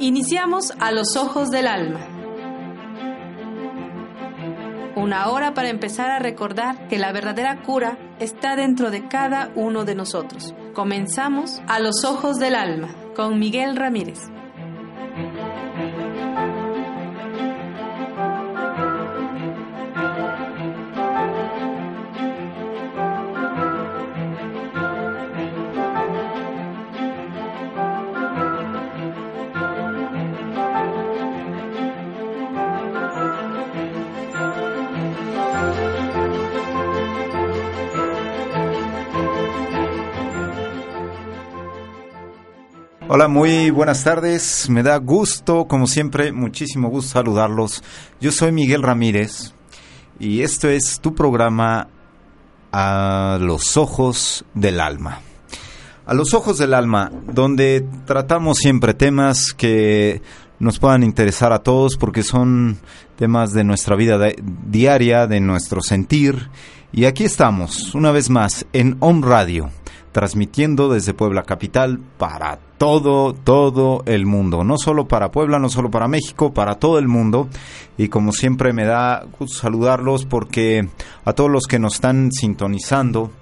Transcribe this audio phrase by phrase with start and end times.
[0.00, 2.00] Iniciamos a los ojos del alma.
[4.96, 9.84] Una hora para empezar a recordar que la verdadera cura está dentro de cada uno
[9.84, 10.52] de nosotros.
[10.74, 14.18] Comenzamos a los ojos del alma con Miguel Ramírez.
[43.06, 44.70] Hola, muy buenas tardes.
[44.70, 47.84] Me da gusto, como siempre, muchísimo gusto saludarlos.
[48.18, 49.52] Yo soy Miguel Ramírez
[50.18, 51.88] y esto es tu programa
[52.72, 55.20] A los ojos del alma.
[56.06, 60.22] A los ojos del alma, donde tratamos siempre temas que
[60.58, 62.78] nos puedan interesar a todos porque son
[63.16, 64.18] temas de nuestra vida
[64.66, 66.48] diaria, de nuestro sentir.
[66.90, 69.70] Y aquí estamos, una vez más, en Home Radio
[70.14, 74.62] transmitiendo desde Puebla Capital para todo, todo el mundo.
[74.62, 77.48] No solo para Puebla, no solo para México, para todo el mundo.
[77.98, 80.88] Y como siempre me da saludarlos porque
[81.24, 83.32] a todos los que nos están sintonizando,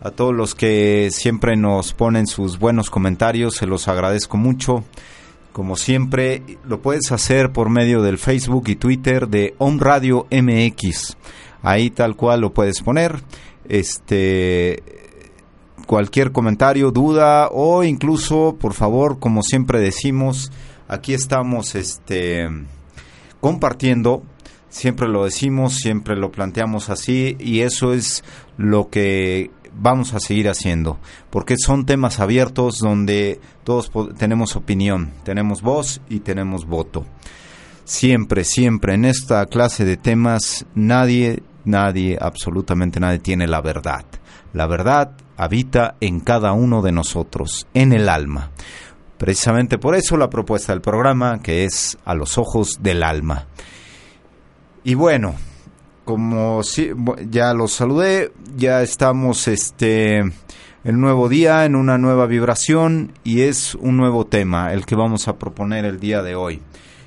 [0.00, 4.82] a todos los que siempre nos ponen sus buenos comentarios, se los agradezco mucho.
[5.52, 11.18] Como siempre, lo puedes hacer por medio del Facebook y Twitter de On Radio MX.
[11.62, 13.20] Ahí tal cual lo puedes poner.
[13.68, 15.03] Este
[15.86, 20.52] cualquier comentario, duda o incluso, por favor, como siempre decimos,
[20.88, 22.48] aquí estamos este
[23.40, 24.22] compartiendo,
[24.68, 28.24] siempre lo decimos, siempre lo planteamos así y eso es
[28.56, 30.98] lo que vamos a seguir haciendo,
[31.30, 37.04] porque son temas abiertos donde todos tenemos opinión, tenemos voz y tenemos voto.
[37.84, 44.04] Siempre, siempre en esta clase de temas nadie, nadie, absolutamente nadie tiene la verdad.
[44.54, 48.50] La verdad habita en cada uno de nosotros, en el alma.
[49.18, 53.46] Precisamente por eso la propuesta del programa, que es a los ojos del alma.
[54.82, 55.34] Y bueno,
[56.04, 56.60] como
[57.30, 60.22] ya los saludé, ya estamos este
[60.84, 65.28] el nuevo día en una nueva vibración y es un nuevo tema el que vamos
[65.28, 66.60] a proponer el día de hoy.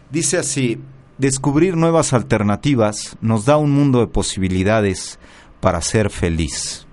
[0.09, 0.79] Dice así,
[1.19, 5.19] descubrir nuevas alternativas nos da un mundo de posibilidades
[5.59, 6.86] para ser feliz.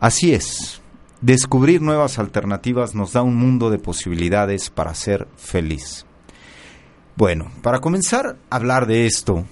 [0.00, 0.80] Así es,
[1.20, 6.06] descubrir nuevas alternativas nos da un mundo de posibilidades para ser feliz.
[7.16, 9.44] Bueno, para comenzar a hablar de esto,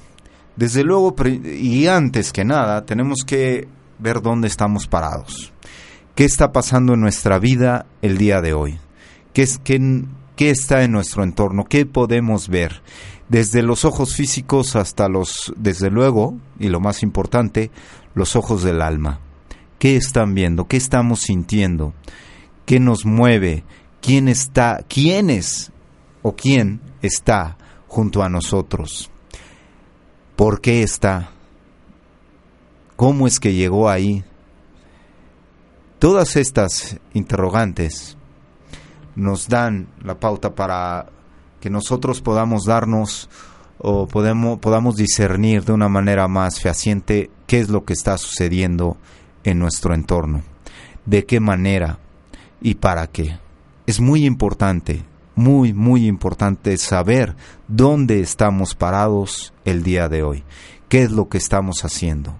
[0.54, 3.66] desde luego y antes que nada, tenemos que
[3.98, 5.52] ver dónde estamos parados.
[6.14, 8.78] ¿Qué está pasando en nuestra vida el día de hoy?
[9.32, 9.48] ¿Qué,
[10.36, 11.64] qué está en nuestro entorno?
[11.64, 12.82] ¿Qué podemos ver?
[13.28, 17.72] Desde los ojos físicos hasta los, desde luego, y lo más importante,
[18.14, 19.25] los ojos del alma.
[19.78, 20.66] ¿Qué están viendo?
[20.66, 21.92] ¿Qué estamos sintiendo?
[22.64, 23.64] ¿Qué nos mueve?
[24.00, 24.84] ¿Quién está?
[24.88, 25.70] ¿Quién es
[26.22, 29.10] o quién está junto a nosotros?
[30.34, 31.30] ¿Por qué está?
[32.96, 34.24] ¿Cómo es que llegó ahí?
[35.98, 38.16] Todas estas interrogantes
[39.14, 41.06] nos dan la pauta para
[41.60, 43.28] que nosotros podamos darnos
[43.78, 48.96] o podemos, podamos discernir de una manera más fehaciente qué es lo que está sucediendo
[49.46, 50.42] en nuestro entorno.
[51.06, 51.98] ¿De qué manera
[52.60, 53.38] y para qué?
[53.86, 55.04] Es muy importante,
[55.36, 57.36] muy, muy importante saber
[57.68, 60.44] dónde estamos parados el día de hoy.
[60.88, 62.36] ¿Qué es lo que estamos haciendo?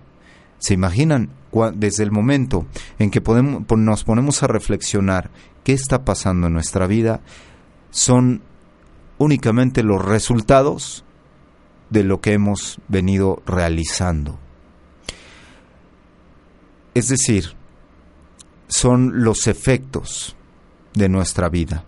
[0.59, 1.31] ¿Se imaginan
[1.75, 2.67] desde el momento
[2.99, 5.31] en que podemos, nos ponemos a reflexionar
[5.63, 7.21] qué está pasando en nuestra vida?
[7.91, 8.43] Son
[9.19, 11.05] únicamente los resultados
[11.91, 14.41] de lo que hemos venido realizando.
[16.97, 17.53] Es decir,
[18.69, 20.35] son los efectos
[20.95, 21.85] de nuestra vida.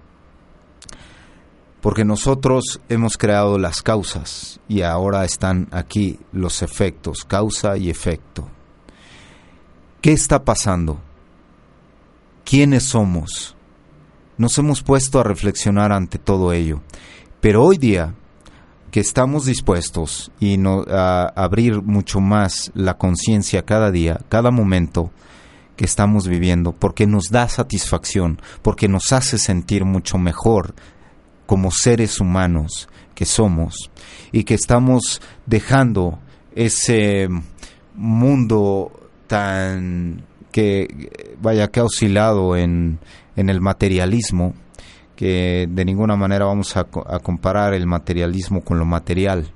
[1.80, 8.50] Porque nosotros hemos creado las causas y ahora están aquí los efectos, causa y efecto.
[10.02, 11.00] ¿Qué está pasando?
[12.44, 13.56] ¿Quiénes somos?
[14.36, 16.82] Nos hemos puesto a reflexionar ante todo ello.
[17.40, 18.12] Pero hoy día
[18.90, 25.10] que estamos dispuestos y no, a abrir mucho más la conciencia cada día, cada momento
[25.76, 30.74] que estamos viviendo, porque nos da satisfacción, porque nos hace sentir mucho mejor
[31.46, 33.90] como seres humanos que somos
[34.32, 36.18] y que estamos dejando
[36.54, 37.28] ese
[37.94, 38.92] mundo
[39.26, 42.98] tan que vaya que ha oscilado en,
[43.36, 44.54] en el materialismo,
[45.18, 49.50] que de ninguna manera vamos a, comparar el materialismo con lo material,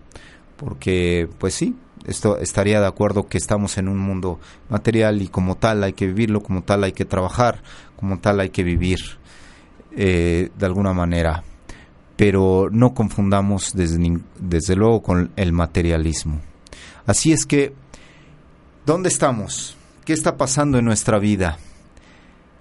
[0.56, 5.54] porque pues sí, esto estaría de acuerdo que estamos en un mundo material y como
[5.54, 7.62] tal hay que vivirlo, como tal hay que trabajar,
[7.94, 8.98] como tal hay que vivir
[9.92, 11.44] eh, de alguna manera,
[12.16, 16.40] pero no confundamos desde, desde luego con el materialismo.
[17.06, 17.72] Así es que,
[18.84, 19.76] ¿dónde estamos?
[20.04, 21.56] ¿Qué está pasando en nuestra vida?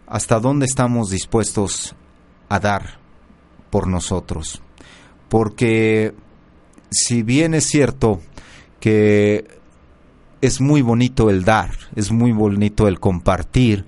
[0.05, 1.95] ¿Hasta dónde estamos dispuestos
[2.51, 2.99] a dar
[3.69, 4.61] por nosotros.
[5.29, 6.13] Porque
[6.91, 8.19] si bien es cierto
[8.81, 9.47] que
[10.41, 13.85] es muy bonito el dar, es muy bonito el compartir,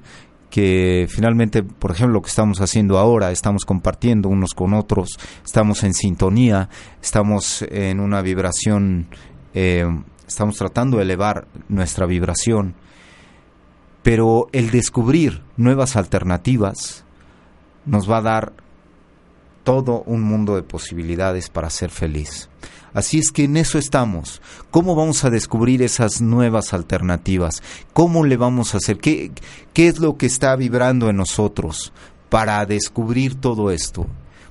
[0.49, 5.83] que finalmente, por ejemplo, lo que estamos haciendo ahora, estamos compartiendo unos con otros, estamos
[5.83, 6.69] en sintonía,
[7.01, 9.07] estamos en una vibración,
[9.53, 9.85] eh,
[10.25, 12.75] estamos tratando de elevar nuestra vibración,
[14.03, 17.03] pero el descubrir nuevas alternativas
[17.85, 18.53] nos va a dar
[19.63, 22.49] todo un mundo de posibilidades para ser feliz.
[22.93, 24.41] Así es que en eso estamos.
[24.69, 27.63] ¿Cómo vamos a descubrir esas nuevas alternativas?
[27.91, 28.97] ¿Cómo le vamos a hacer?
[28.97, 29.31] ¿Qué,
[29.73, 31.91] qué es lo que está vibrando en nosotros
[32.29, 34.05] para descubrir todo esto?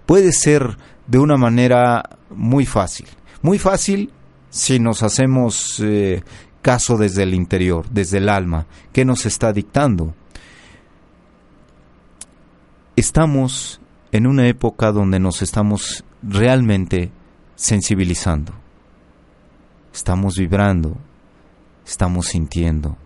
[0.06, 0.76] Puede ser
[1.06, 3.06] de una manera muy fácil.
[3.42, 4.10] Muy fácil
[4.50, 6.22] si nos hacemos eh,
[6.62, 8.66] caso desde el interior, desde el alma.
[8.92, 10.14] ¿Qué nos está dictando?
[12.94, 13.80] Estamos
[14.10, 17.10] en una época donde nos estamos realmente
[17.54, 18.52] sensibilizando.
[19.94, 20.98] Estamos vibrando,
[21.86, 22.98] estamos sintiendo.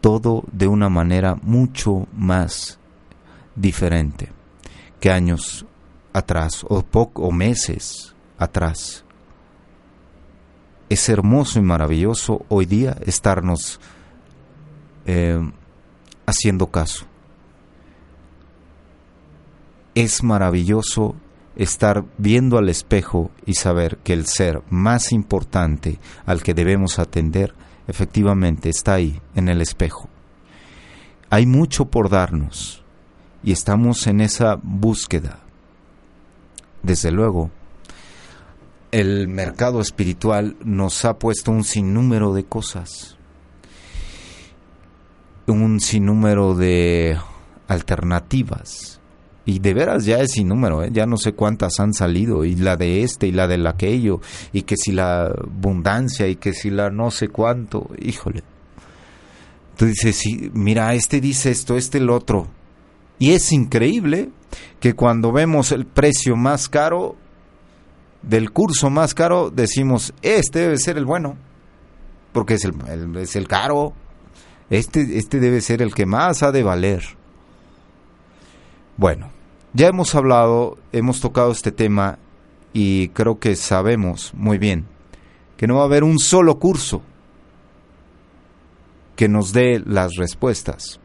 [0.00, 2.78] Todo de una manera mucho más
[3.54, 4.32] diferente
[4.98, 5.66] que años
[6.14, 9.04] atrás o, o meses atrás.
[10.88, 13.80] Es hermoso y maravilloso hoy día estarnos
[15.04, 15.38] eh,
[16.24, 17.06] haciendo caso
[19.94, 21.14] es maravilloso
[21.56, 27.54] estar viendo al espejo y saber que el ser más importante al que debemos atender
[27.86, 30.08] efectivamente está ahí, en el espejo.
[31.30, 32.82] Hay mucho por darnos
[33.42, 35.40] y estamos en esa búsqueda.
[36.82, 37.50] Desde luego,
[38.90, 43.16] el mercado espiritual nos ha puesto un sinnúmero de cosas,
[45.46, 47.18] un sinnúmero de
[47.68, 49.00] alternativas
[49.46, 50.90] y de veras ya es sin número, ¿eh?
[50.92, 54.20] ya no sé cuántas han salido, y la de este y la de aquello,
[54.52, 58.42] y que si la abundancia y que si la no sé cuánto, híjole.
[59.76, 62.46] Tú dices, sí, mira, este dice esto, este el otro.
[63.18, 64.30] Y es increíble
[64.80, 67.16] que cuando vemos el precio más caro
[68.22, 71.36] del curso más caro, decimos, este debe ser el bueno,
[72.32, 72.74] porque es el,
[73.16, 73.92] es el caro,
[74.70, 77.04] este, este debe ser el que más ha de valer.
[78.96, 79.30] Bueno,
[79.74, 82.18] ya hemos hablado, hemos tocado este tema
[82.72, 84.86] y creo que sabemos muy bien
[85.56, 87.02] que no va a haber un solo curso
[89.16, 91.00] que nos dé las respuestas.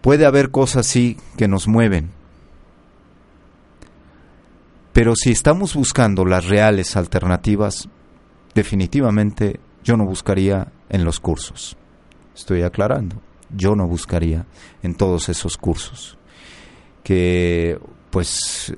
[0.00, 2.10] Puede haber cosas sí que nos mueven,
[4.92, 7.88] pero si estamos buscando las reales alternativas,
[8.54, 11.76] definitivamente yo no buscaría en los cursos.
[12.34, 13.16] Estoy aclarando,
[13.54, 14.46] yo no buscaría
[14.82, 16.18] en todos esos cursos
[17.04, 17.78] que
[18.10, 18.74] pues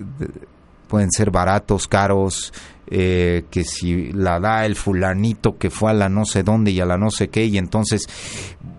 [0.89, 2.53] pueden ser baratos, caros,
[2.89, 6.81] eh, que si la da el fulanito que fue a la no sé dónde y
[6.81, 8.07] a la no sé qué, y entonces,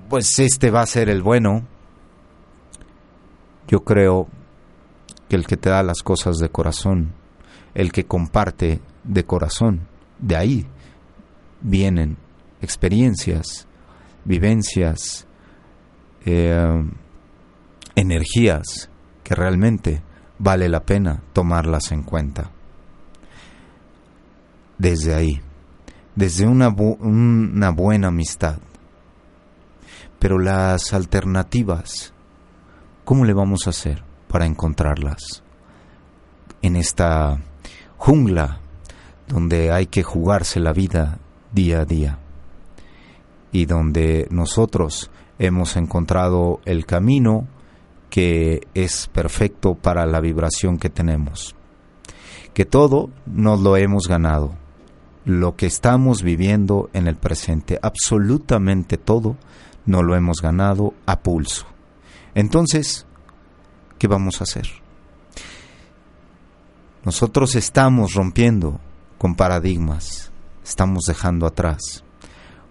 [0.10, 1.66] pues este va a ser el bueno.
[3.68, 4.28] Yo creo
[5.28, 7.14] que el que te da las cosas de corazón,
[7.74, 9.88] el que comparte de corazón,
[10.20, 10.66] de ahí
[11.62, 12.18] vienen
[12.62, 13.68] experiencias,
[14.24, 15.28] vivencias,
[16.26, 16.84] eh,
[17.96, 18.90] energías
[19.28, 20.02] que realmente
[20.40, 22.50] vale la pena tomarlas en cuenta.
[24.78, 25.42] Desde ahí,
[26.16, 28.60] desde una, una buena amistad.
[30.18, 32.14] Pero las alternativas,
[33.04, 35.44] ¿cómo le vamos a hacer para encontrarlas?
[36.62, 37.38] En esta
[37.98, 38.62] jungla
[39.28, 41.20] donde hay que jugarse la vida
[41.52, 42.20] día a día
[43.52, 47.46] y donde nosotros hemos encontrado el camino
[48.10, 51.56] que es perfecto para la vibración que tenemos.
[52.54, 54.56] Que todo nos lo hemos ganado.
[55.26, 59.36] Lo que estamos viviendo en el presente, absolutamente todo,
[59.86, 61.66] nos lo hemos ganado a pulso.
[62.34, 63.06] Entonces,
[63.98, 64.68] ¿qué vamos a hacer?
[67.04, 68.80] Nosotros estamos rompiendo
[69.18, 70.32] con paradigmas,
[70.64, 72.04] estamos dejando atrás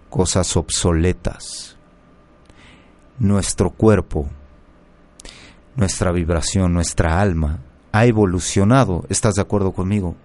[0.09, 1.75] cosas obsoletas.
[3.19, 4.27] Nuestro cuerpo,
[5.77, 7.59] nuestra vibración, nuestra alma
[7.93, 9.05] ha evolucionado.
[9.09, 10.15] ¿Estás de acuerdo conmigo?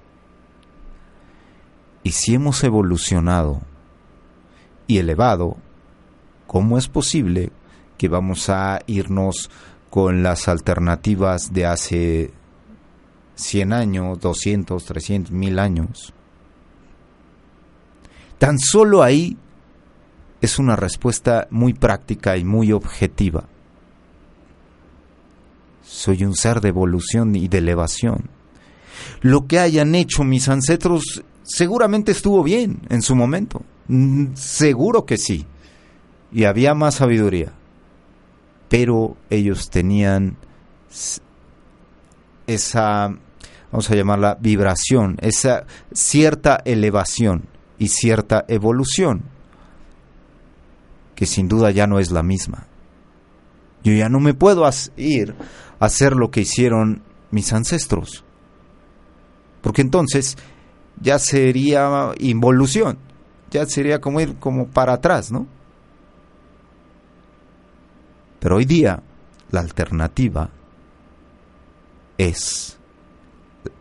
[2.03, 3.61] Y si hemos evolucionado
[4.89, 5.57] y elevado,
[6.47, 7.53] ¿cómo es posible
[7.99, 9.51] que vamos a irnos
[9.91, 12.33] con las alternativas de hace
[13.37, 16.15] 100 años, 200, 300, 1000 años?
[18.39, 19.37] Tan solo ahí
[20.41, 23.45] es una respuesta muy práctica y muy objetiva.
[25.93, 28.31] Soy un ser de evolución y de elevación.
[29.21, 33.63] Lo que hayan hecho mis ancestros seguramente estuvo bien en su momento.
[33.89, 35.45] Mm, seguro que sí.
[36.33, 37.53] Y había más sabiduría.
[38.71, 40.39] Pero ellos tenían
[42.47, 43.15] esa,
[43.71, 47.45] vamos a llamarla vibración, esa cierta elevación
[47.79, 49.25] y cierta evolución,
[51.15, 52.67] que sin duda ya no es la misma.
[53.85, 55.35] Yo ya no me puedo ir
[55.83, 58.25] hacer lo que hicieron mis ancestros.
[59.61, 60.39] Porque entonces
[61.01, 62.99] ya sería involución,
[63.51, 65.49] ya sería como ir como para atrás, ¿no?
[68.39, 69.03] Pero hoy día
[69.51, 70.51] la alternativa
[72.17, 72.79] es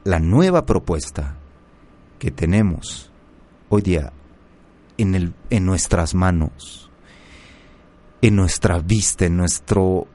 [0.03, 1.35] la nueva propuesta
[2.17, 3.11] que tenemos
[3.69, 4.11] hoy día
[4.97, 6.81] en, el, en nuestras manos
[8.21, 10.07] en nuestra vista, en nuestro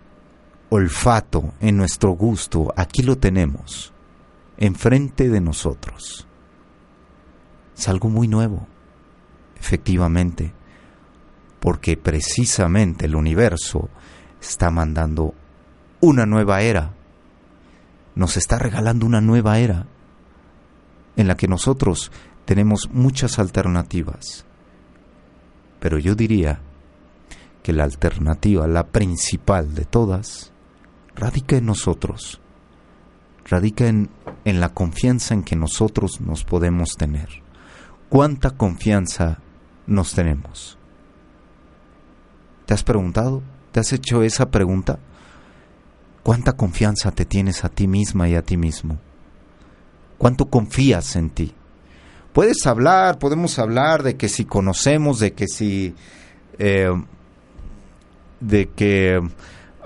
[0.68, 3.92] olfato, en nuestro gusto, aquí lo tenemos,
[4.56, 6.26] enfrente de nosotros.
[7.76, 8.66] Es algo muy nuevo,
[9.58, 10.52] efectivamente,
[11.60, 13.88] porque precisamente el universo
[14.40, 15.34] está mandando
[16.00, 16.92] una nueva era,
[18.14, 19.86] nos está regalando una nueva era
[21.16, 22.10] en la que nosotros
[22.44, 24.46] tenemos muchas alternativas.
[25.80, 26.60] Pero yo diría
[27.62, 30.52] que la alternativa, la principal de todas,
[31.16, 32.40] radica en nosotros,
[33.44, 34.10] radica en,
[34.44, 37.28] en la confianza en que nosotros nos podemos tener.
[38.08, 39.40] ¿Cuánta confianza
[39.86, 40.78] nos tenemos?
[42.66, 43.42] ¿Te has preguntado?
[43.72, 44.98] ¿Te has hecho esa pregunta?
[46.22, 48.98] ¿Cuánta confianza te tienes a ti misma y a ti mismo?
[50.18, 51.54] ¿Cuánto confías en ti?
[52.32, 55.94] Puedes hablar, podemos hablar de que si conocemos, de que si
[56.58, 56.90] eh,
[58.40, 59.20] de que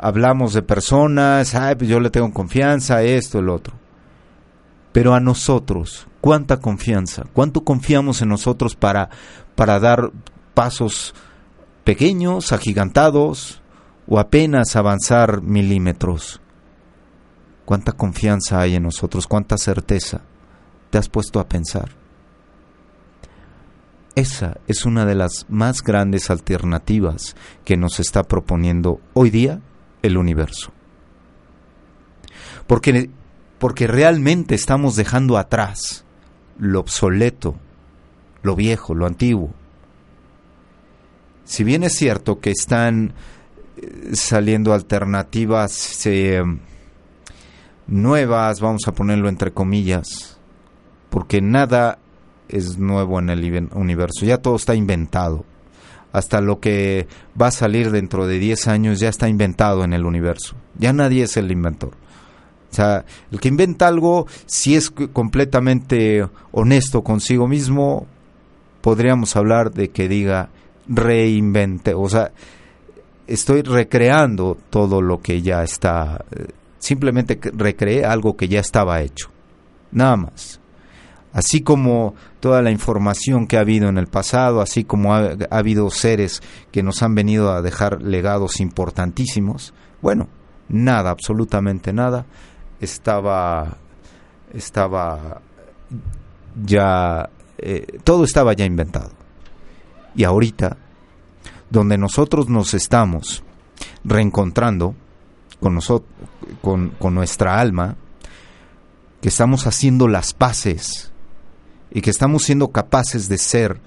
[0.00, 3.75] hablamos de personas, ay, pues yo le tengo confianza, esto, el otro.
[4.92, 7.25] Pero a nosotros, ¿cuánta confianza?
[7.33, 9.11] ¿Cuánto confiamos en nosotros para,
[9.54, 10.11] para dar
[10.54, 11.14] pasos
[11.85, 13.61] pequeños, agigantados,
[14.09, 16.40] o apenas avanzar milímetros?
[17.66, 19.26] ¿Cuánta confianza hay en nosotros?
[19.26, 20.23] ¿Cuánta certeza?
[20.88, 21.90] ¿Te has puesto a pensar?
[24.16, 29.61] Esa es una de las más grandes alternativas que nos está proponiendo hoy día
[30.02, 30.73] el universo.
[32.66, 33.11] Porque,
[33.59, 36.04] porque realmente estamos dejando atrás
[36.59, 37.57] lo obsoleto,
[38.42, 39.50] lo viejo, lo antiguo.
[41.45, 43.12] Si bien es cierto que están
[43.76, 46.42] eh, saliendo alternativas eh,
[47.87, 50.38] nuevas, vamos a ponerlo entre comillas,
[51.09, 51.99] porque nada
[52.49, 55.45] es nuevo en el universo, ya todo está inventado.
[56.12, 57.07] Hasta lo que
[57.40, 60.57] va a salir dentro de 10 años ya está inventado en el universo.
[60.79, 61.90] Ya nadie es el inventor.
[62.71, 68.07] O sea, el que inventa algo, si es completamente honesto consigo mismo,
[68.81, 70.50] podríamos hablar de que diga
[70.88, 71.95] reinvente.
[71.95, 72.33] O sea,
[73.26, 76.25] estoy recreando todo lo que ya está.
[76.31, 76.47] Eh,
[76.79, 79.31] simplemente recreé algo que ya estaba hecho.
[79.93, 80.60] Nada más
[81.32, 85.90] así como toda la información que ha habido en el pasado, así como ha, habido
[85.90, 89.72] seres que nos han venido a dejar legados importantísimos,
[90.02, 90.28] bueno,
[90.68, 92.26] nada, absolutamente nada,
[92.80, 93.76] estaba,
[94.52, 95.40] estaba
[96.64, 99.12] ya, eh, todo estaba ya inventado.
[100.14, 100.76] Y ahorita,
[101.68, 103.44] donde nosotros nos estamos
[104.02, 104.94] reencontrando
[105.60, 106.10] con, nosotros,
[106.62, 107.96] con, con nuestra alma,
[109.20, 111.10] que estamos haciendo las paces
[111.90, 113.80] y que estamos siendo capaces de ser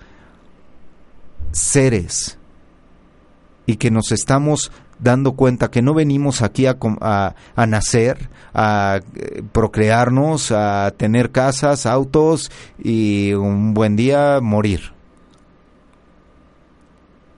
[1.51, 2.37] seres
[3.65, 6.77] y que nos estamos dando cuenta que no venimos aquí a,
[7.55, 14.93] a, nacer, a eh, procrearnos, a tener casas, autos y un buen día morir.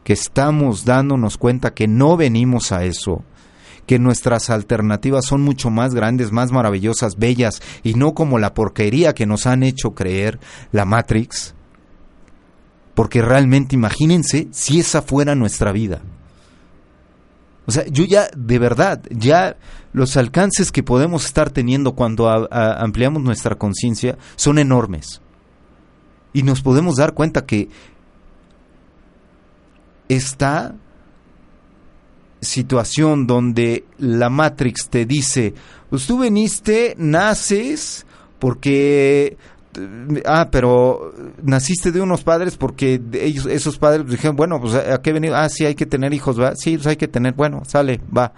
[0.04, 3.24] Que estamos dándonos cuenta que no venimos a eso,
[3.86, 9.14] que nuestras alternativas son mucho más grandes, más maravillosas, bellas, y no como la porquería
[9.14, 10.40] que nos han hecho creer
[10.72, 11.54] la Matrix.
[12.94, 16.02] Porque realmente imagínense si esa fuera nuestra vida.
[17.68, 19.58] O sea, yo ya, de verdad, ya
[19.92, 25.22] los alcances que podemos estar teniendo cuando ampliamos nuestra conciencia son enormes.
[26.32, 27.70] Y nos podemos dar cuenta que
[30.10, 30.76] esta
[32.46, 35.54] situación donde la Matrix te dice,
[35.90, 38.06] pues tú veniste, naces,
[38.40, 39.38] porque
[40.26, 45.14] ah, pero naciste de unos padres porque ellos, esos padres dijeron, bueno, pues a qué
[45.14, 48.02] venir, ah, sí hay que tener hijos, va, sí, pues hay que tener, bueno, sale,
[48.16, 48.34] va.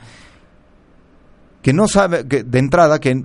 [1.62, 3.22] Que no sabe, de entrada, que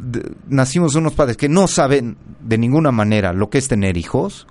[0.49, 4.47] nacimos de unos padres que no saben de ninguna manera lo que es tener hijos,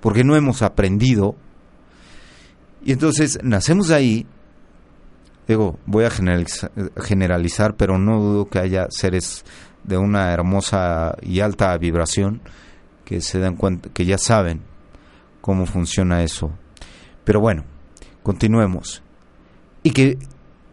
[0.00, 1.36] porque no hemos aprendido.
[2.84, 4.26] Y entonces nacemos ahí,
[5.46, 9.44] digo, voy a generalizar, generalizar pero no dudo que haya seres
[9.84, 12.40] de una hermosa y alta vibración
[13.04, 14.62] que se dan cuenta, que ya saben
[15.40, 16.50] cómo funciona eso.
[17.24, 17.64] Pero bueno,
[18.22, 19.02] continuemos.
[19.82, 20.18] Y que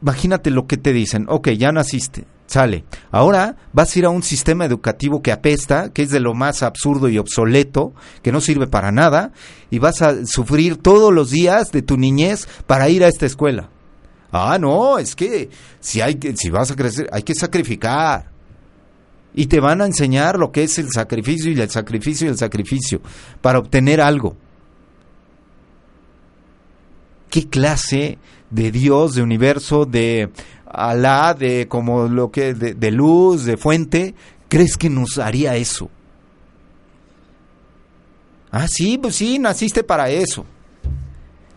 [0.01, 2.83] imagínate lo que te dicen, ok, ya naciste, sale.
[3.11, 6.63] Ahora vas a ir a un sistema educativo que apesta, que es de lo más
[6.63, 9.31] absurdo y obsoleto, que no sirve para nada,
[9.69, 13.69] y vas a sufrir todos los días de tu niñez para ir a esta escuela.
[14.31, 18.29] Ah, no, es que si hay que, si vas a crecer, hay que sacrificar
[19.33, 22.37] y te van a enseñar lo que es el sacrificio y el sacrificio y el
[22.37, 23.01] sacrificio
[23.41, 24.35] para obtener algo.
[27.29, 28.17] ¿Qué clase
[28.49, 30.29] de Dios, de universo, de
[30.65, 34.15] Alá, de como lo que de, luz, de fuente,
[34.47, 35.89] crees que nos haría eso?
[38.51, 40.45] Ah, sí, pues sí, naciste para eso.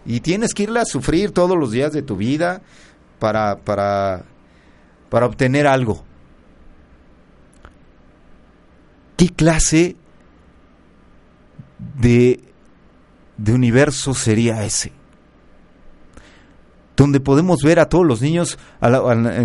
[0.04, 2.62] Y tienes que irle a sufrir todos los días de tu vida
[3.18, 4.24] para para
[5.08, 6.04] para obtener algo.
[9.16, 9.94] ¿Qué clase
[12.00, 12.40] de,
[13.36, 14.90] de universo sería ese?
[16.96, 18.58] Donde podemos ver a todos los niños,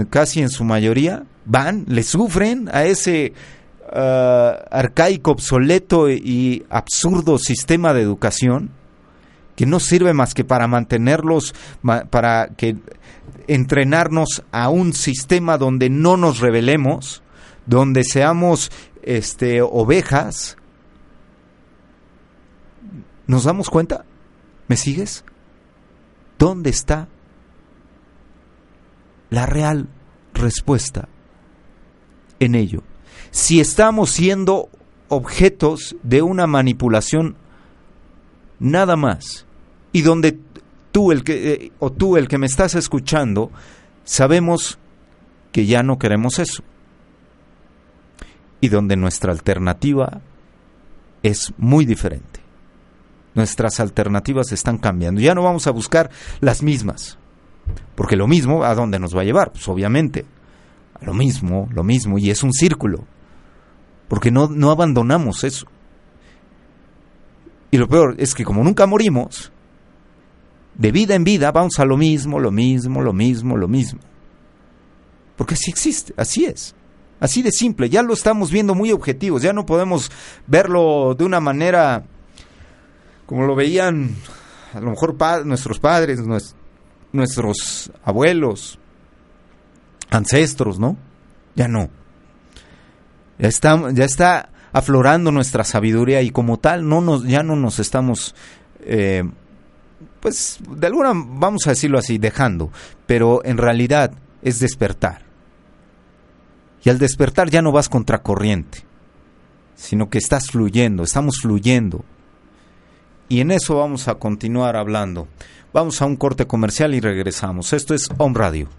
[0.09, 3.33] casi en su mayoría, van, le sufren a ese
[3.93, 8.71] ah, arcaico, obsoleto y absurdo sistema de educación
[9.57, 11.55] que no sirve más que para mantenerlos,
[12.11, 12.77] para que
[13.47, 17.23] entrenarnos a un sistema donde no nos rebelemos,
[17.65, 20.57] donde seamos este, ovejas,
[23.25, 24.05] ¿nos damos cuenta?
[24.67, 25.25] ¿Me sigues?
[26.37, 27.07] ¿Dónde está
[29.31, 29.89] la real
[30.35, 31.09] respuesta
[32.39, 32.83] en ello?
[33.31, 34.69] Si estamos siendo
[35.07, 37.37] objetos de una manipulación
[38.59, 39.46] nada más
[39.97, 40.37] y donde
[40.91, 43.49] tú el que eh, o tú el que me estás escuchando
[44.03, 44.77] sabemos
[45.51, 46.61] que ya no queremos eso
[48.61, 50.21] y donde nuestra alternativa
[51.23, 52.41] es muy diferente.
[53.33, 55.19] Nuestras alternativas están cambiando.
[55.19, 57.17] Ya no vamos a buscar las mismas,
[57.95, 59.51] porque lo mismo, ¿a dónde nos va a llevar?
[59.51, 60.25] Pues obviamente,
[61.01, 63.03] lo mismo, lo mismo, y es un círculo,
[64.07, 65.65] porque no, no abandonamos eso.
[67.71, 69.51] Y lo peor es que como nunca morimos,
[70.77, 73.99] de vida en vida vamos a lo mismo, lo mismo, lo mismo, lo mismo.
[75.35, 76.75] Porque así existe, así es.
[77.19, 80.11] Así de simple, ya lo estamos viendo muy objetivos, ya no podemos
[80.45, 82.03] verlo de una manera
[83.25, 84.15] como lo veían
[84.73, 86.19] a lo mejor nuestros padres,
[87.11, 88.77] nuestros abuelos,
[90.09, 90.97] ancestros, ¿no?
[91.55, 91.89] Ya no.
[93.39, 97.79] Ya está, ya está aflorando nuestra sabiduría y como tal no nos, ya no nos
[97.79, 98.35] estamos,
[98.81, 99.23] eh,
[100.19, 102.71] pues de alguna, vamos a decirlo así, dejando,
[103.05, 105.27] pero en realidad es despertar
[106.87, 108.85] y al despertar ya no vas contracorriente,
[109.75, 112.05] sino que estás fluyendo, estamos fluyendo.
[113.27, 115.27] Y en eso vamos a continuar hablando.
[115.73, 117.73] Vamos a un corte comercial y regresamos.
[117.73, 118.69] Esto es Home Radio.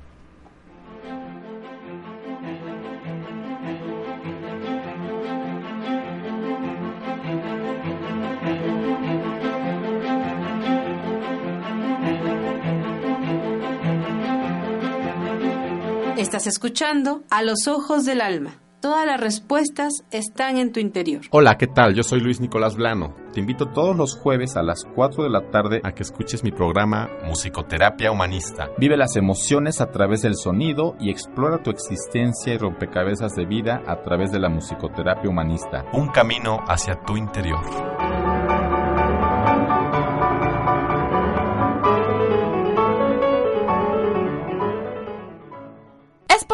[16.18, 18.56] Estás escuchando A los Ojos del Alma.
[18.80, 21.22] Todas las respuestas están en tu interior.
[21.30, 21.94] Hola, ¿qué tal?
[21.94, 23.14] Yo soy Luis Nicolás Blano.
[23.32, 26.50] Te invito todos los jueves a las 4 de la tarde a que escuches mi
[26.50, 28.68] programa Musicoterapia Humanista.
[28.78, 33.84] Vive las emociones a través del sonido y explora tu existencia y rompecabezas de vida
[33.86, 35.84] a través de la musicoterapia humanista.
[35.92, 37.60] Un camino hacia tu interior.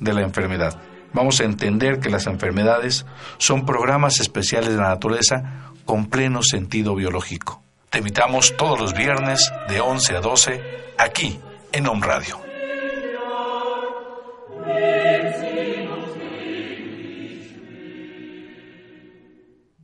[0.00, 0.76] de la enfermedad.
[1.12, 3.06] Vamos a entender que las enfermedades
[3.38, 7.62] son programas especiales de la naturaleza con pleno sentido biológico.
[7.90, 10.62] Te invitamos todos los viernes de 11 a 12
[10.98, 11.40] aquí
[11.72, 12.40] en Home Radio.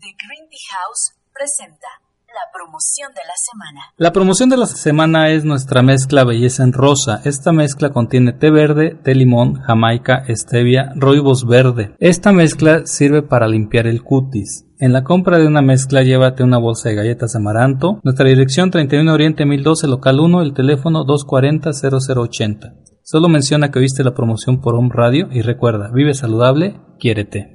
[0.01, 1.89] The Green House presenta
[2.37, 3.81] la promoción de la semana.
[3.97, 7.23] La promoción de la semana es nuestra mezcla Belleza en Rosa.
[7.25, 11.95] Esta mezcla contiene té verde, té limón, jamaica, stevia, roibos verde.
[11.99, 14.67] Esta mezcla sirve para limpiar el cutis.
[14.79, 18.01] En la compra de una mezcla llévate una bolsa de galletas amaranto.
[18.05, 22.75] Nuestra dirección 31 Oriente 1012 local 1, el teléfono 240 0080.
[23.03, 27.55] Solo menciona que oíste la promoción por Home Radio y recuerda, vive saludable, quiérete.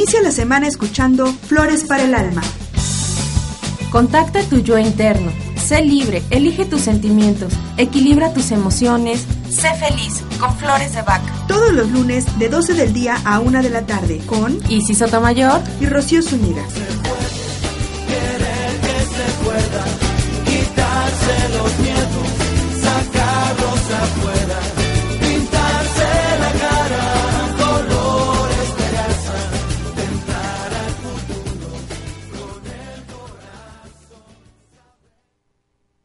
[0.00, 2.40] Inicia la semana escuchando Flores para el Alma.
[3.90, 5.30] Contacta tu yo interno.
[5.62, 9.26] Sé libre, elige tus sentimientos, equilibra tus emociones.
[9.50, 11.30] Sé feliz con Flores de Vaca.
[11.46, 15.60] Todos los lunes de 12 del día a 1 de la tarde con Isis Sotomayor
[15.82, 16.64] y Rocío Zúñiga.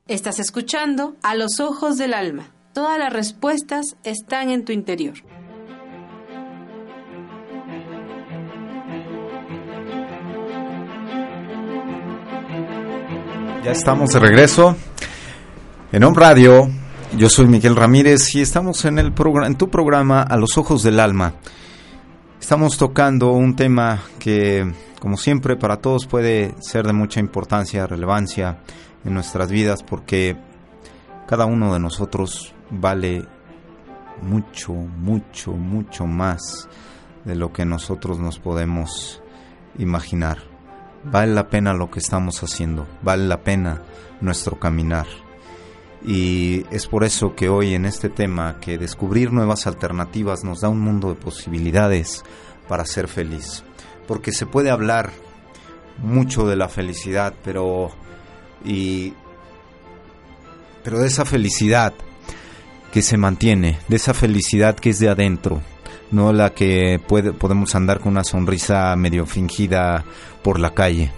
[0.08, 2.52] Estás escuchando A los ojos del alma.
[2.74, 5.16] Todas las respuestas están en tu interior.
[13.64, 14.76] Ya estamos de regreso
[15.92, 16.70] en Home Radio.
[17.18, 19.12] Yo soy Miguel Ramírez y estamos en, el
[19.44, 21.34] en tu programa A los Ojos del Alma.
[22.40, 28.60] Estamos tocando un tema que, como siempre, para todos puede ser de mucha importancia, relevancia
[29.06, 30.36] en nuestras vidas, porque
[31.28, 33.26] cada uno de nosotros vale
[34.22, 36.68] mucho, mucho, mucho más
[37.24, 39.22] de lo que nosotros nos podemos
[39.78, 40.38] imaginar.
[41.04, 43.84] Vale la pena lo que estamos haciendo, vale la pena
[44.22, 45.06] nuestro caminar.
[46.04, 50.70] Y es por eso que hoy en este tema, que descubrir nuevas alternativas nos da
[50.70, 52.24] un mundo de posibilidades
[52.68, 53.64] para ser feliz.
[54.08, 55.12] Porque se puede hablar
[55.98, 57.92] mucho de la felicidad, pero
[58.66, 59.14] y
[60.84, 61.94] pero de esa felicidad
[62.92, 65.62] que se mantiene, de esa felicidad que es de adentro,
[66.12, 70.06] no la que puede, podemos andar con una sonrisa medio fingida
[70.44, 71.12] por la calle.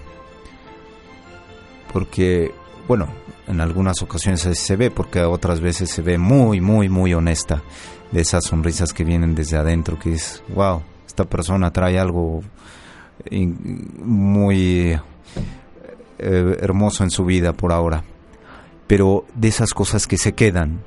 [1.92, 2.52] Porque,
[2.88, 3.08] bueno,
[3.46, 7.62] en algunas ocasiones se ve, porque otras veces se ve muy, muy, muy honesta
[8.10, 12.42] de esas sonrisas que vienen desde adentro, que es, wow, esta persona trae algo
[13.30, 14.98] muy
[16.18, 18.04] eh, hermoso en su vida por ahora.
[18.86, 20.80] Pero de esas cosas que se quedan,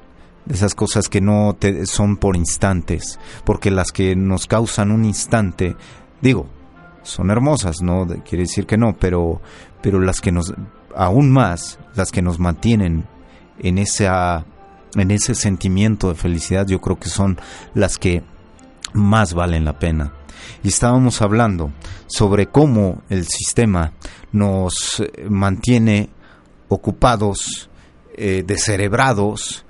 [0.46, 5.06] de esas cosas que no te, son por instantes, porque las que nos causan un
[5.06, 5.76] instante,
[6.22, 6.48] digo,
[7.04, 9.41] son hermosas, no quiere decir que no, pero
[9.82, 10.54] pero las que nos
[10.96, 13.06] aún más las que nos mantienen
[13.60, 14.46] en esa
[14.96, 17.39] en ese sentimiento de felicidad, yo creo que son
[17.74, 18.24] las que
[18.94, 20.13] más valen la pena.
[20.64, 21.72] Y estábamos hablando
[22.08, 23.94] sobre cómo el sistema
[24.32, 26.10] nos mantiene
[26.68, 27.70] ocupados,
[28.16, 29.66] eh, descerebrados,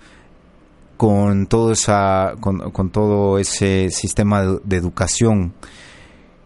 [1.02, 5.56] con todo, esa, con, todo ese sistema de, educación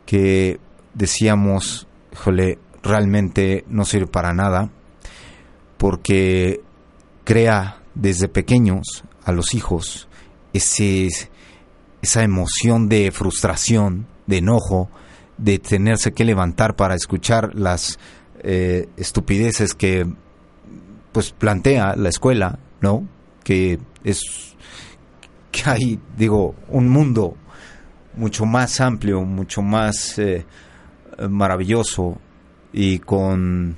[0.05, 0.61] que
[0.93, 4.69] decíamos, jole, realmente no sirve para nada,
[5.77, 6.61] porque
[7.25, 10.07] crea desde pequeños a los hijos
[10.53, 11.09] ese,
[12.01, 14.89] esa emoción de frustración, de enojo,
[15.37, 17.99] de tenerse que levantar para escuchar las
[18.39, 20.05] eh, estupideces que
[21.11, 23.07] pues plantea la escuela, ¿no?
[23.43, 24.55] Que es
[25.51, 27.37] que hay, digo, un mundo
[28.15, 30.45] mucho más amplio, mucho más eh,
[31.29, 32.19] maravilloso
[32.73, 33.77] y con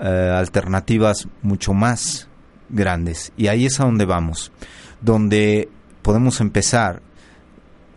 [0.00, 2.28] eh, alternativas mucho más
[2.68, 3.32] grandes.
[3.36, 4.52] Y ahí es a donde vamos,
[5.00, 5.68] donde
[6.02, 7.02] podemos empezar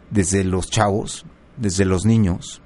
[0.10, 1.26] desde los chavos,
[1.58, 2.62] desde los niños,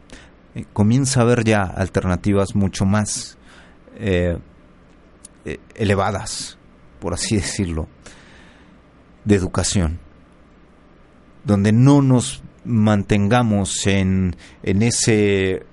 [0.54, 3.38] eh, comienza a haber ya alternativas mucho más
[3.96, 4.38] eh,
[5.46, 6.58] eh, elevadas,
[7.00, 7.88] por así decirlo,
[9.24, 10.00] de educación,
[11.44, 15.66] donde no nos mantengamos en, en ese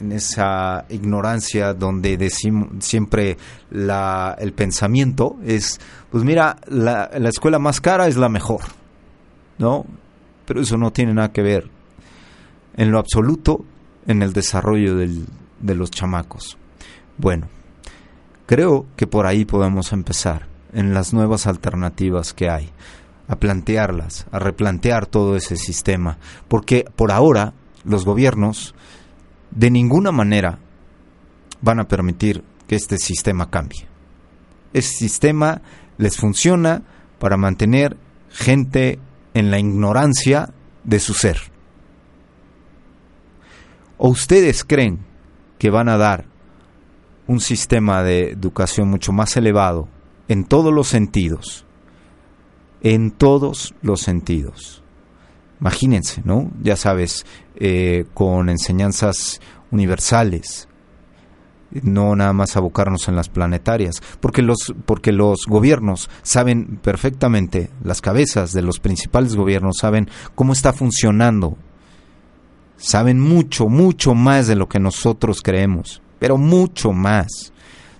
[0.00, 3.36] en esa ignorancia donde decimos siempre
[3.70, 8.62] la, el pensamiento es, pues mira, la, la escuela más cara es la mejor,
[9.58, 9.86] ¿no?
[10.44, 11.70] Pero eso no tiene nada que ver
[12.76, 13.64] en lo absoluto
[14.06, 15.26] en el desarrollo del,
[15.60, 16.56] de los chamacos.
[17.18, 17.48] Bueno,
[18.46, 22.70] creo que por ahí podemos empezar, en las nuevas alternativas que hay,
[23.28, 27.52] a plantearlas, a replantear todo ese sistema, porque por ahora
[27.84, 28.74] los gobiernos
[29.50, 30.58] de ninguna manera
[31.60, 33.86] van a permitir que este sistema cambie.
[34.72, 35.60] Este sistema
[35.98, 36.82] les funciona
[37.18, 37.96] para mantener
[38.30, 38.98] gente
[39.34, 40.50] en la ignorancia
[40.84, 41.51] de su ser.
[44.04, 44.98] ¿O ustedes creen
[45.60, 46.24] que van a dar
[47.28, 49.86] un sistema de educación mucho más elevado
[50.26, 51.64] en todos los sentidos?
[52.82, 54.82] En todos los sentidos.
[55.60, 56.50] Imagínense, ¿no?
[56.60, 60.66] Ya sabes, eh, con enseñanzas universales,
[61.70, 68.00] no nada más abocarnos en las planetarias, porque los, porque los gobiernos saben perfectamente, las
[68.00, 71.56] cabezas de los principales gobiernos saben cómo está funcionando,
[72.76, 77.52] saben mucho, mucho más de lo que nosotros creemos, pero mucho más.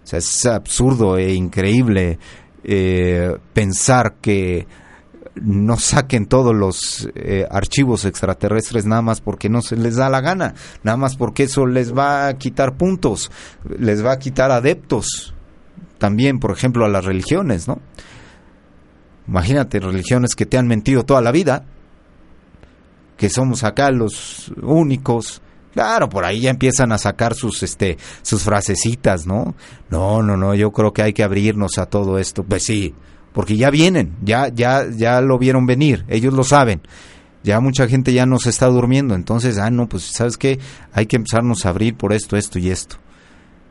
[0.05, 2.19] O sea, es absurdo e increíble
[2.65, 4.67] eh, pensar que
[5.35, 10.21] no saquen todos los eh, archivos extraterrestres nada más porque no se les da la
[10.21, 13.31] gana, nada más porque eso les va a quitar puntos,
[13.79, 15.35] les va a quitar adeptos
[15.99, 17.79] también, por ejemplo, a las religiones, ¿no?
[19.29, 21.65] Imagínate religiones que te han mentido toda la vida,
[23.23, 25.43] que somos acá los únicos.
[25.73, 29.55] Claro, por ahí ya empiezan a sacar sus este sus frasecitas, ¿no?
[29.91, 32.43] No, no, no, yo creo que hay que abrirnos a todo esto.
[32.43, 32.97] Pues sí,
[33.33, 36.81] porque ya vienen, ya, ya, ya lo vieron venir, ellos lo saben.
[37.45, 40.59] Ya mucha gente ya nos está durmiendo, entonces, ah, no, pues, ¿sabes qué?
[40.93, 42.97] Hay que empezarnos a abrir por esto, esto y esto.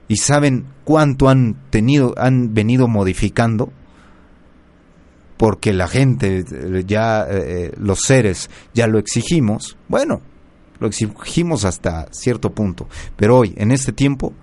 [0.07, 3.73] Y saben cuánto han tenido, han venido modificando,
[5.41, 6.45] porque la gente,
[6.85, 9.75] ya, eh, los seres, ya lo exigimos.
[9.87, 10.21] Bueno,
[10.79, 14.33] lo exigimos hasta cierto punto, pero hoy, en este tiempo,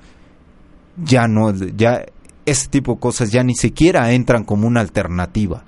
[0.97, 2.05] ya no, ya
[2.47, 5.63] este tipo de cosas ya ni siquiera entran como una alternativa.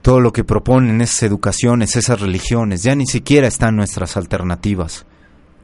[0.00, 5.04] Todo lo que proponen esas educaciones, esas religiones, ya ni siquiera están nuestras alternativas.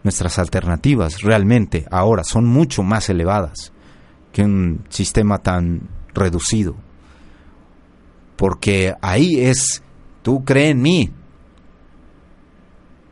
[0.05, 3.73] Nuestras alternativas realmente ahora son mucho más elevadas
[4.31, 6.90] que un sistema tan reducido.
[8.41, 9.83] Porque ahí es,
[10.23, 11.11] tú crees en mí.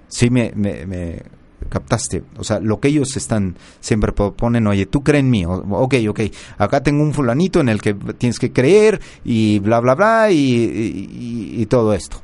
[0.07, 1.23] Sí, me, me,
[1.69, 2.25] captaste.
[2.39, 6.21] O sea, lo que ellos están, siempre proponen, oye, tú crees en mí, ok, ok,
[6.57, 11.67] acá tengo un fulanito en el que tienes que creer y bla, bla, bla y,
[11.69, 12.23] todo esto.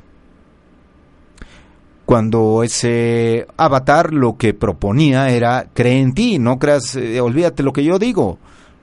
[2.07, 7.71] Cuando ese avatar lo que proponía era, cree en ti, no creas, eh, olvídate lo
[7.71, 8.39] que yo digo,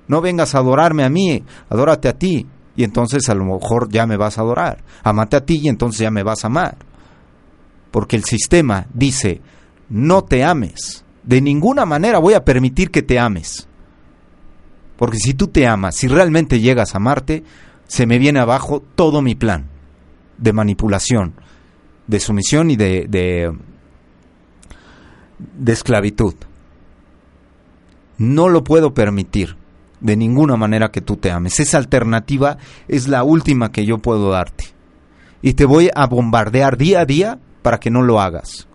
[0.06, 2.46] no vengas a adorarme a mí, adórate a ti.
[2.76, 4.82] Y entonces a lo mejor ya me vas a adorar.
[5.02, 6.76] Amate a ti y entonces ya me vas a amar.
[7.90, 9.42] porque el sistema dice,
[9.90, 13.68] no te ames, de ninguna manera voy a permitir que te ames.
[14.96, 17.44] Porque si tú te amas, si realmente llegas a amarte,
[17.86, 19.66] se me viene abajo todo mi plan
[20.38, 21.34] de manipulación,
[22.06, 23.54] de sumisión y de, de,
[25.58, 26.34] de esclavitud.
[28.16, 29.56] No lo puedo permitir
[30.02, 31.60] de ninguna manera que tú te ames.
[31.60, 34.64] Esa alternativa es la última que yo puedo darte.
[35.40, 38.68] Y te voy a bombardear día a día para que no lo hagas.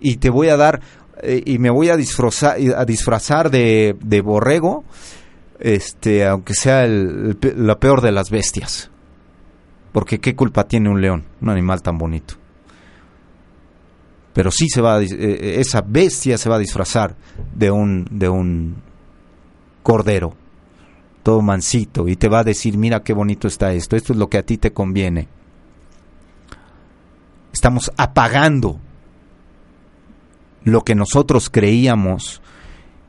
[0.00, 0.80] Y te voy a dar,
[1.22, 4.84] eh, y me voy a disfrazar, a disfrazar de, de borrego,
[5.58, 8.90] este, aunque sea el, la peor de las bestias.
[9.92, 12.34] Porque qué culpa tiene un león, un animal tan bonito.
[14.34, 17.14] Pero sí se va a eh, eh, esa bestia se va a disfrazar
[17.54, 18.82] de un de un
[19.84, 20.34] cordero,
[21.22, 24.28] todo mansito y te va a decir, "Mira qué bonito está esto, esto es lo
[24.28, 25.28] que a ti te conviene."
[27.52, 28.80] Estamos apagando
[30.64, 32.42] lo que nosotros creíamos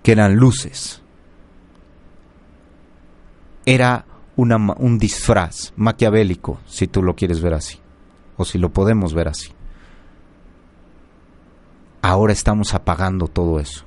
[0.03, 1.01] que eran luces.
[3.65, 7.79] Era una un disfraz maquiavélico, si tú lo quieres ver así,
[8.38, 9.51] o si lo podemos ver así.
[12.01, 13.83] Ahora estamos apagando todo eso.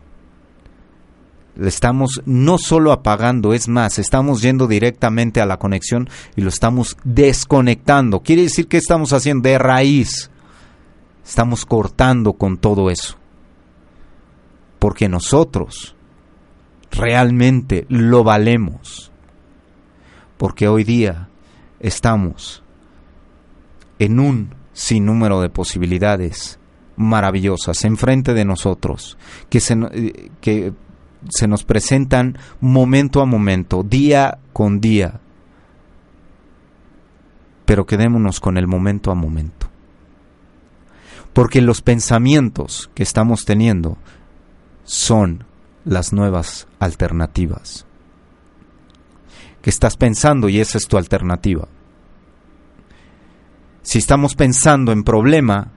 [1.58, 6.96] Estamos no solo apagando, es más, estamos yendo directamente a la conexión y lo estamos
[7.02, 8.20] desconectando.
[8.20, 10.30] Quiere decir que estamos haciendo de raíz.
[11.24, 13.16] Estamos cortando con todo eso.
[14.78, 15.96] Porque nosotros
[16.92, 19.10] realmente lo valemos.
[20.36, 21.28] Porque hoy día
[21.80, 22.62] estamos
[23.98, 26.58] en un sinnúmero de posibilidades
[26.96, 29.18] maravillosas enfrente de nosotros
[29.48, 30.72] que se, eh, que
[31.28, 35.20] se nos presentan momento a momento, día con día.
[37.64, 39.68] Pero quedémonos con el momento a momento.
[41.32, 43.98] Porque los pensamientos que estamos teniendo
[44.84, 45.44] son
[45.84, 47.86] las nuevas alternativas.
[49.62, 51.68] Que estás pensando y esa es tu alternativa.
[53.82, 55.72] Si estamos pensando en problema,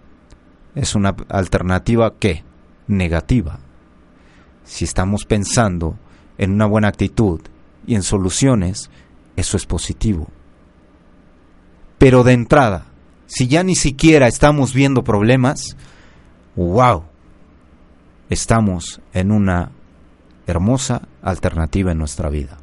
[0.75, 2.43] es una alternativa que
[2.87, 3.59] negativa.
[4.63, 5.97] Si estamos pensando
[6.37, 7.41] en una buena actitud
[7.85, 8.89] y en soluciones,
[9.35, 10.27] eso es positivo.
[11.97, 12.85] Pero de entrada,
[13.27, 15.77] si ya ni siquiera estamos viendo problemas,
[16.55, 17.03] wow,
[18.29, 19.71] estamos en una
[20.47, 22.57] hermosa alternativa en nuestra vida.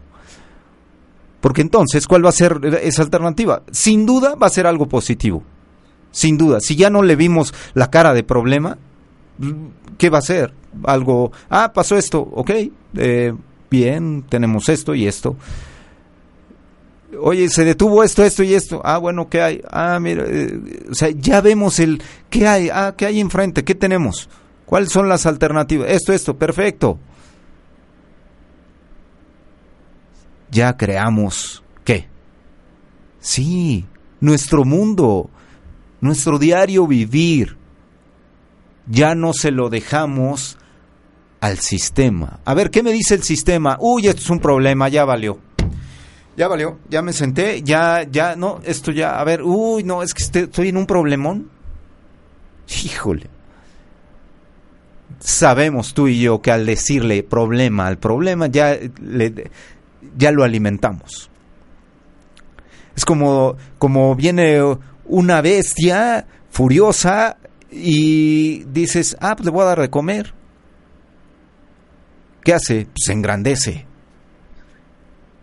[1.41, 3.63] Porque entonces, ¿cuál va a ser esa alternativa?
[3.71, 5.43] Sin duda va a ser algo positivo.
[6.11, 6.59] Sin duda.
[6.61, 8.79] Si ya no le vimos la cara de problema,
[9.99, 10.55] ¿qué va a ser?
[10.85, 12.51] Algo, ah, pasó esto, ok,
[12.97, 13.35] eh,
[13.71, 15.37] bien, tenemos esto y esto.
[17.21, 18.83] Oye, se detuvo esto, esto y esto.
[18.85, 19.63] Ah, bueno, ¿qué hay?
[19.71, 22.69] Ah, mira, eh, o sea, ya vemos el, ¿qué hay?
[22.71, 23.65] Ah, ¿qué hay enfrente?
[23.65, 24.29] ¿Qué tenemos?
[24.67, 25.91] ¿Cuáles son las alternativas?
[25.91, 26.99] Esto, esto, perfecto.
[30.51, 32.07] Ya creamos, ¿qué?
[33.21, 33.87] Sí,
[34.21, 35.31] nuestro mundo,
[36.01, 37.57] nuestro diario vivir.
[38.91, 40.57] Ya no se lo dejamos
[41.41, 42.41] al sistema.
[42.45, 43.77] A ver, ¿qué me dice el sistema?
[43.81, 45.39] Uy, esto es un problema, ya valió.
[46.37, 50.15] Ya valió, ya me senté, ya, ya, no, esto ya, a ver, uy, no, es
[50.15, 51.51] que este- estoy en un problemón.
[52.85, 53.27] Híjole.
[55.21, 59.51] Sabemos tú y yo que al decirle problema al problema ya, le,
[60.17, 61.29] ya lo alimentamos.
[62.95, 64.61] Es como, como viene
[65.07, 67.37] una bestia furiosa
[67.71, 70.35] y dices, ah, pues le voy a dar de comer.
[72.43, 72.87] ¿Qué hace?
[72.87, 73.87] Pues se engrandece.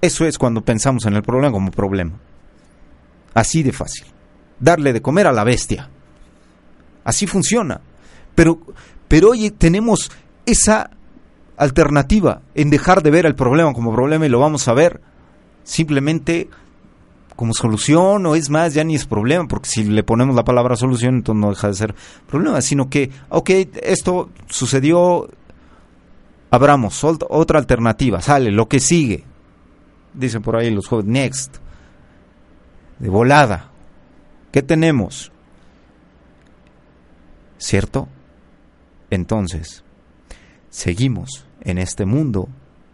[0.01, 2.13] Eso es cuando pensamos en el problema como problema.
[3.33, 4.05] Así de fácil.
[4.59, 5.89] Darle de comer a la bestia.
[7.03, 7.81] Así funciona.
[8.33, 8.59] Pero,
[9.07, 10.11] pero oye, tenemos
[10.45, 10.89] esa
[11.57, 15.01] alternativa en dejar de ver el problema como problema y lo vamos a ver
[15.63, 16.49] simplemente
[17.35, 20.75] como solución o es más, ya ni es problema, porque si le ponemos la palabra
[20.75, 21.95] solución, entonces no deja de ser
[22.27, 23.49] problema, sino que, ok,
[23.83, 25.27] esto sucedió,
[26.49, 29.23] abramos ot- otra alternativa, sale, lo que sigue,
[30.13, 31.57] dicen por ahí los jóvenes, next,
[32.99, 33.69] de volada,
[34.51, 35.31] ¿qué tenemos?
[37.57, 38.07] ¿Cierto?
[39.09, 39.83] Entonces,
[40.69, 42.47] seguimos en este mundo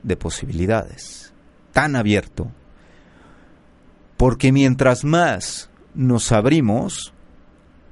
[0.03, 1.33] de posibilidades,
[1.73, 2.47] tan abierto,
[4.21, 7.11] porque mientras más nos abrimos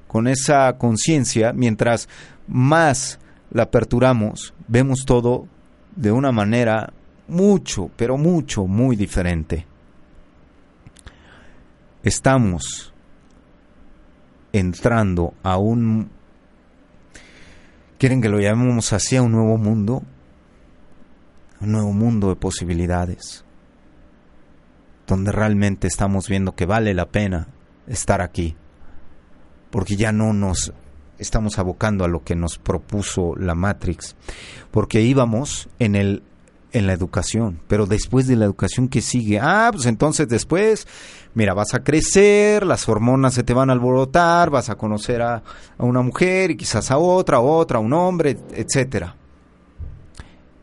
[0.07, 2.07] con esa conciencia, mientras
[2.47, 3.19] más
[3.49, 5.47] la aperturamos, vemos todo
[5.95, 6.93] de una manera
[7.27, 9.65] mucho, pero mucho, muy diferente.
[12.03, 12.93] Estamos
[14.53, 16.11] entrando a un
[17.97, 20.03] ¿Quieren que lo llamemos así a un nuevo mundo?
[21.59, 23.43] Un nuevo mundo de posibilidades.
[25.09, 27.47] Donde realmente estamos viendo que vale la pena
[27.87, 28.55] estar aquí.
[29.71, 30.71] Porque ya no nos
[31.17, 34.15] estamos abocando a lo que nos propuso la Matrix.
[34.69, 36.23] Porque íbamos en el
[36.71, 40.87] en la educación, pero después de la educación que sigue, ah, pues entonces después,
[41.33, 45.41] mira, vas a crecer, las hormonas se te van a alborotar, vas a conocer a,
[45.79, 49.15] a una mujer y quizás a otra, a otra, a un hombre, etcétera.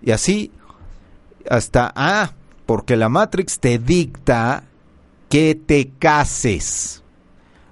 [0.00, 0.52] Y así
[1.50, 2.30] hasta, ah,
[2.66, 4.64] porque la Matrix te dicta
[5.28, 7.02] que te cases.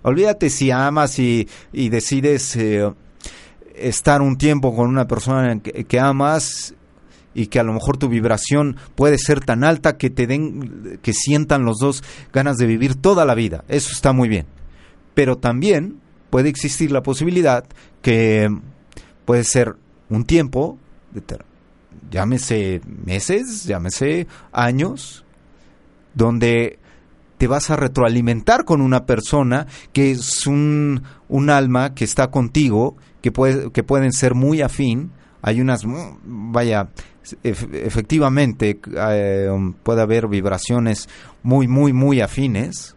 [0.03, 2.93] Olvídate si amas y, decides eh,
[3.75, 6.75] estar un tiempo con una persona que, que amas
[7.35, 11.13] y que a lo mejor tu vibración puede ser tan alta que te den que
[11.13, 13.65] sientan los dos ganas de vivir toda la vida.
[13.69, 14.47] Eso está muy bien.
[15.15, 17.65] Pero también puede existir la posibilidad
[18.03, 18.49] que
[19.25, 19.77] puede ser
[20.09, 20.79] un tiempo,
[22.11, 25.25] llámese meses, llámese años,
[26.15, 26.79] donde
[27.39, 32.97] te vas a retroalimentar con una persona que es un, un alma que está contigo,
[33.21, 35.11] que, puede, que pueden ser muy afín.
[35.43, 35.83] Hay unas,
[36.25, 36.89] vaya,
[37.43, 39.49] efectivamente eh,
[39.83, 41.09] puede haber vibraciones
[41.43, 42.97] muy, muy, muy afines,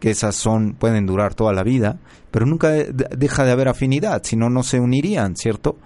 [0.00, 2.00] que esas son, pueden durar toda la vida,
[2.32, 5.76] pero nunca deja de haber afinidad, si no, no se unirían, ¿cierto?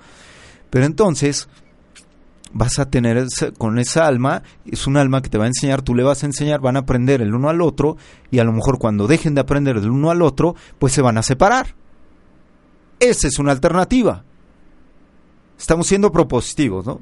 [0.71, 1.49] Pero entonces,
[2.57, 3.27] vas a tener
[3.59, 6.27] con esa alma, es un alma que te va a enseñar, tú le vas a
[6.27, 7.97] enseñar, van a aprender el uno al otro,
[8.31, 11.19] y a lo mejor cuando dejen de aprender el uno al otro, pues se van
[11.19, 11.75] a separar.
[12.99, 14.25] Esa es una alternativa.
[15.59, 16.93] Estamos siendo propositivos, ¿no?
[16.95, 17.01] O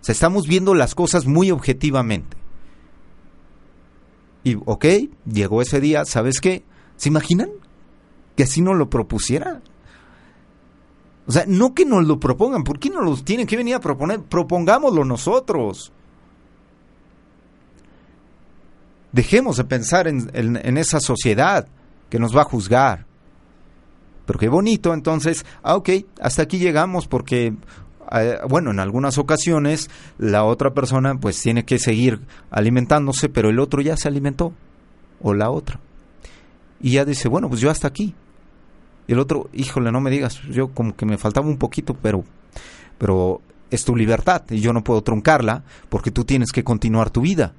[0.00, 2.36] sea, estamos viendo las cosas muy objetivamente.
[4.42, 4.84] Y, ok,
[5.24, 6.64] llegó ese día, ¿sabes qué?
[6.96, 7.48] ¿Se imaginan
[8.36, 9.62] que así nos lo propusiera?
[11.26, 13.80] O sea, no que nos lo propongan, ¿por qué no lo tienen que venir a
[13.80, 14.20] proponer?
[14.20, 15.92] Propongámoslo nosotros.
[19.12, 21.66] Dejemos de pensar en, en, esa sociedad
[22.10, 23.06] que nos va a juzgar.
[24.26, 27.54] Pero qué bonito, entonces, ah, ok, hasta aquí llegamos porque,
[28.12, 32.20] eh, bueno, en algunas ocasiones la otra persona pues tiene que seguir
[32.50, 34.52] alimentándose, pero el otro ya se alimentó,
[35.22, 35.80] o la otra.
[36.80, 38.14] Y ya dice, bueno, pues yo hasta aquí.
[39.06, 42.24] Y el otro, híjole, no me digas, yo como que me faltaba un poquito, pero,
[42.98, 43.40] pero
[43.70, 47.52] es tu libertad y yo no puedo truncarla porque tú tienes que continuar tu vida.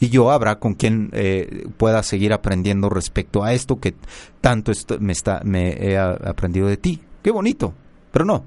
[0.00, 3.94] Y yo habrá con quien eh, pueda seguir aprendiendo respecto a esto que
[4.40, 7.00] tanto me, está, me he aprendido de ti.
[7.22, 7.74] Qué bonito,
[8.12, 8.44] pero no,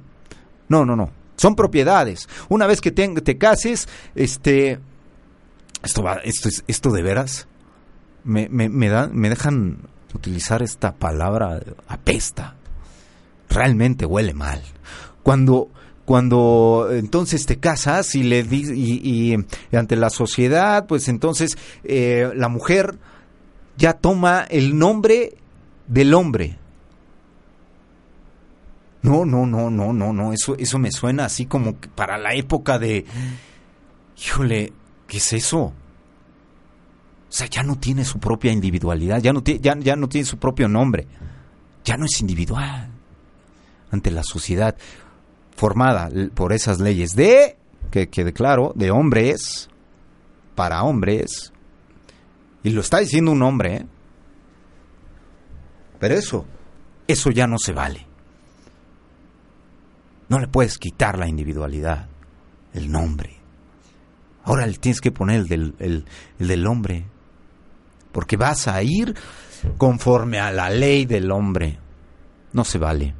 [0.70, 1.10] no, no, no.
[1.36, 2.28] Son propiedades.
[2.50, 4.80] Una vez que te, te cases, este,
[5.84, 7.48] esto va, esto es, esto de veras,
[8.24, 9.80] me, me, me, da, me dejan
[10.14, 12.56] utilizar esta palabra apesta.
[13.50, 14.62] Realmente huele mal.
[15.24, 15.70] Cuando
[16.08, 22.48] cuando entonces te casas y le y, y, ante la sociedad, pues entonces eh, la
[22.48, 22.98] mujer
[23.78, 25.36] ya toma el nombre
[25.86, 26.58] del hombre.
[29.02, 32.80] No, no, no, no, no, no, eso, eso me suena así como para la época
[32.80, 33.06] de,
[34.18, 34.72] híjole,
[35.08, 35.74] ¿qué es eso?
[37.30, 40.26] O sea, ya no tiene su propia individualidad, ya no, tiene, ya, ya no tiene
[40.26, 41.08] su propio nombre,
[41.84, 42.90] ya no es individual
[43.92, 44.78] ante la sociedad
[45.56, 47.58] formada por esas leyes de,
[47.92, 49.70] que quede claro, de hombres
[50.56, 51.52] para hombres,
[52.64, 53.86] y lo está diciendo un hombre, ¿eh?
[56.00, 56.46] pero eso,
[57.08, 58.06] eso ya no se vale.
[60.30, 62.08] No le puedes quitar la individualidad,
[62.74, 63.38] el nombre.
[64.44, 67.06] Ahora le tienes que poner el del, el del hombre
[68.18, 69.14] porque vas a ir
[69.78, 71.78] conforme a la ley del hombre.
[72.52, 73.14] No se vale.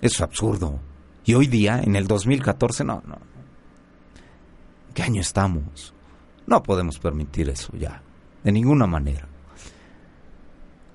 [0.00, 0.80] Eso es absurdo.
[1.26, 3.18] Y hoy día, en el 2014, no, no.
[4.94, 5.92] ¿Qué año estamos?
[6.46, 8.00] No podemos permitir eso ya,
[8.42, 9.28] de ninguna manera.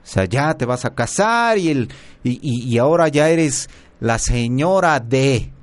[0.03, 1.89] O sea, ya te vas a casar y, el,
[2.23, 3.69] y, y, y ahora ya eres
[3.99, 5.53] la señora de...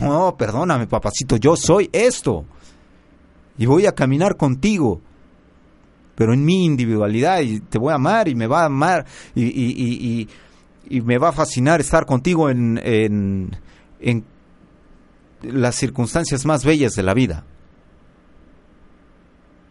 [0.00, 2.44] No, perdóname, papacito, yo soy esto.
[3.58, 5.02] Y voy a caminar contigo
[6.20, 10.28] pero en mi individualidad y te voy a amar y me va a amar y,
[10.86, 13.56] y, me va a fascinar estar contigo en, en,
[14.00, 14.26] en
[15.40, 17.46] las circunstancias más bellas de la vida.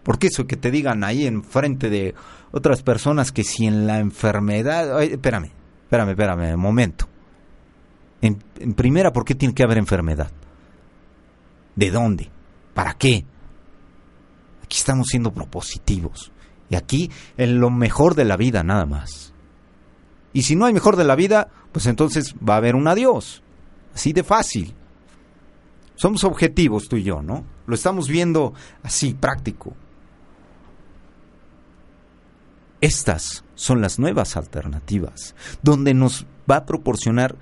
[0.01, 2.15] Porque eso que te digan ahí en frente de
[2.49, 5.03] otras personas que si en la enfermedad...
[5.03, 5.51] espérame,
[5.83, 7.07] espérame, espérame, un momento.
[8.23, 10.31] En, en, primera, ¿por qué tiene que haber enfermedad?
[11.75, 12.27] ¿De dónde?
[12.73, 13.23] ¿Para qué?
[14.63, 16.31] Aquí estamos siendo propositivos.
[16.69, 19.33] Y aquí en lo mejor de la vida nada más.
[20.33, 23.41] Y si no hay mejor de la vida, pues entonces va a haber un adiós.
[23.93, 24.73] así de fácil.
[25.95, 27.43] Somos objetivos tú y yo, ¿no?
[27.65, 28.53] Lo estamos viendo
[28.83, 29.73] así, práctico.
[32.81, 37.35] Estas son las nuevas alternativas, donde nos va a proporcionar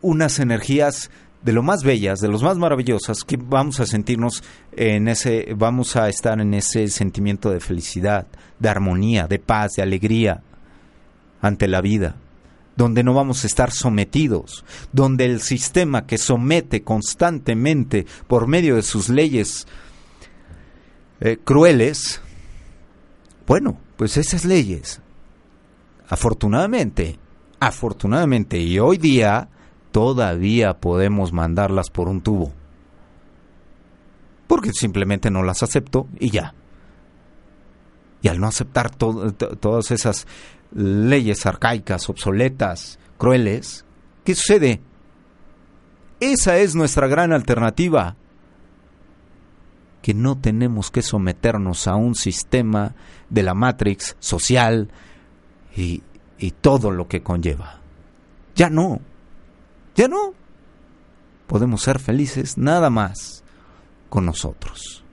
[0.00, 1.10] unas energías
[1.42, 5.96] de lo más bellas, de los más maravillosas, que vamos a sentirnos en ese, vamos
[5.96, 8.26] a estar en ese sentimiento de felicidad,
[8.58, 10.42] de armonía, de paz, de alegría
[11.40, 12.16] ante la vida,
[12.76, 18.82] donde no vamos a estar sometidos, donde el sistema que somete constantemente por medio de
[18.82, 19.66] sus leyes
[21.20, 22.20] eh, crueles,
[23.46, 25.00] bueno, pues esas leyes,
[26.08, 27.18] afortunadamente,
[27.60, 29.48] afortunadamente, y hoy día,
[29.92, 32.52] todavía podemos mandarlas por un tubo.
[34.46, 36.54] Porque simplemente no las acepto y ya.
[38.22, 40.26] Y al no aceptar todas esas
[40.72, 43.84] leyes arcaicas, obsoletas, crueles,
[44.24, 44.80] ¿qué sucede?
[46.20, 48.16] Esa es nuestra gran alternativa.
[50.02, 52.94] Que no tenemos que someternos a un sistema
[53.28, 54.90] de la Matrix social
[55.76, 56.02] y,
[56.38, 57.80] y todo lo que conlleva.
[58.54, 59.00] Ya no.
[60.00, 60.32] Ya no.
[61.46, 63.44] Podemos ser felices nada más
[64.08, 65.04] con nosotros,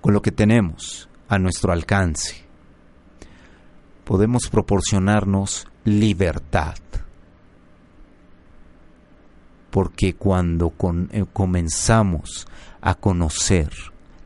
[0.00, 2.44] con lo que tenemos a nuestro alcance.
[4.02, 6.74] Podemos proporcionarnos libertad.
[9.70, 10.72] Porque cuando
[11.12, 12.48] eh, comenzamos
[12.80, 13.70] a conocer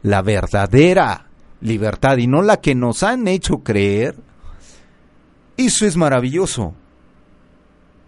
[0.02, 1.26] la verdadera
[1.60, 4.16] libertad y no la que nos han hecho creer,
[5.58, 6.74] eso es maravilloso.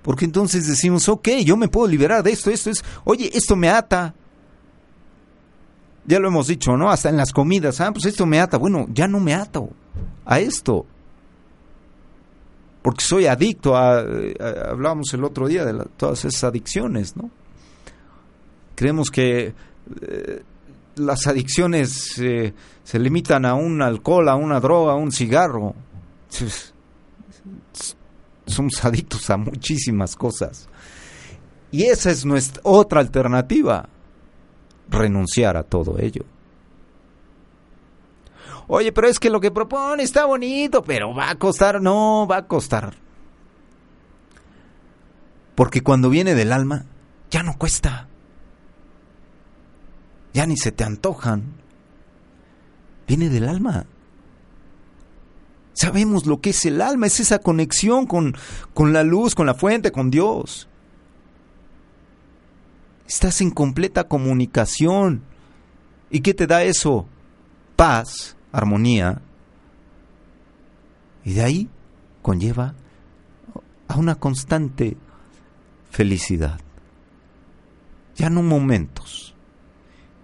[0.04, 3.70] Porque entonces decimos, ok, yo me puedo liberar de esto, esto es, oye, esto me
[3.70, 4.14] ata.
[6.04, 6.90] Ya lo hemos dicho, ¿no?
[6.90, 8.58] Hasta en las comidas, ah, pues esto me ata.
[8.58, 9.70] Bueno, ya no me ato
[10.26, 10.84] a esto.
[12.82, 14.00] Porque soy adicto a,
[14.68, 17.30] hablábamos el otro día de todas esas adicciones, ¿no?
[18.74, 19.54] Creemos que
[20.02, 20.42] eh,
[20.96, 22.52] las adicciones eh,
[22.82, 25.74] se limitan a un alcohol, a una droga, a un cigarro
[28.46, 30.68] somos adictos a muchísimas cosas.
[31.70, 33.88] Y esa es nuestra otra alternativa,
[34.88, 36.24] renunciar a todo ello.
[38.66, 42.38] Oye, pero es que lo que propone está bonito, pero va a costar, no, va
[42.38, 42.94] a costar.
[45.54, 46.86] Porque cuando viene del alma,
[47.30, 48.08] ya no cuesta.
[50.32, 51.54] Ya ni se te antojan.
[53.06, 53.86] Viene del alma.
[55.74, 58.36] Sabemos lo que es el alma, es esa conexión con,
[58.72, 60.68] con la luz, con la fuente, con Dios.
[63.08, 65.22] Estás en completa comunicación.
[66.10, 67.06] ¿Y qué te da eso?
[67.74, 69.20] Paz, armonía.
[71.24, 71.68] Y de ahí
[72.22, 72.74] conlleva
[73.88, 74.96] a una constante
[75.90, 76.60] felicidad.
[78.14, 79.34] Ya no momentos.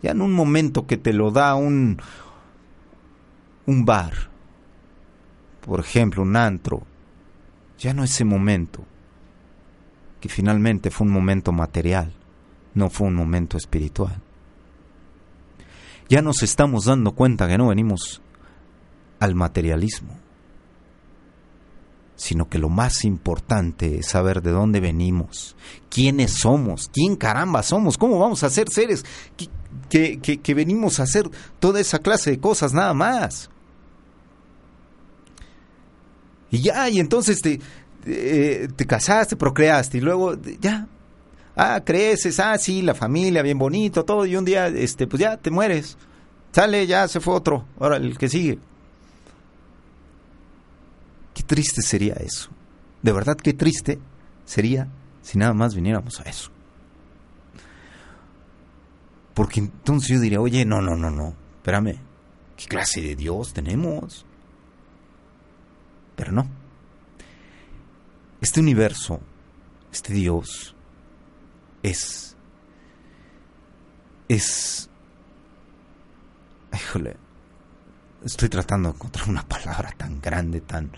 [0.00, 2.00] Ya en un momento que te lo da un,
[3.66, 4.29] un bar
[5.70, 6.82] por ejemplo, un antro,
[7.78, 8.84] ya no ese momento,
[10.20, 12.12] que finalmente fue un momento material,
[12.74, 14.20] no fue un momento espiritual.
[16.08, 18.20] Ya nos estamos dando cuenta que no venimos
[19.20, 20.18] al materialismo,
[22.16, 25.54] sino que lo más importante es saber de dónde venimos,
[25.88, 29.04] quiénes somos, quién caramba somos, cómo vamos a ser seres
[29.88, 33.50] que, que venimos a hacer toda esa clase de cosas nada más.
[36.50, 37.60] Y ya, y entonces te,
[38.06, 40.86] eh, te casaste, procreaste, y luego ya,
[41.56, 45.36] ah, creces, ah, sí, la familia, bien bonito, todo, y un día, este, pues ya
[45.36, 45.96] te mueres.
[46.52, 48.58] Sale, ya se fue otro, ahora el que sigue.
[51.34, 52.50] Qué triste sería eso.
[53.02, 53.98] De verdad, qué triste
[54.44, 54.88] sería
[55.22, 56.50] si nada más viniéramos a eso.
[59.34, 61.98] Porque entonces yo diría, oye, no, no, no, no, espérame,
[62.56, 64.26] ¿qué clase de Dios tenemos?
[68.40, 69.20] Este universo,
[69.92, 70.74] este Dios,
[71.82, 72.36] es...
[74.28, 74.88] Es...
[76.72, 77.16] Híjole,
[78.24, 80.90] estoy tratando de encontrar una palabra tan grande, tan...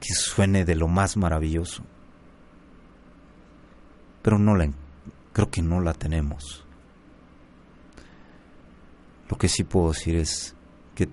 [0.00, 1.84] que suene de lo más maravilloso.
[4.22, 4.70] Pero no la...
[5.32, 6.64] creo que no la tenemos.
[9.28, 10.54] Lo que sí puedo decir es
[10.94, 11.08] que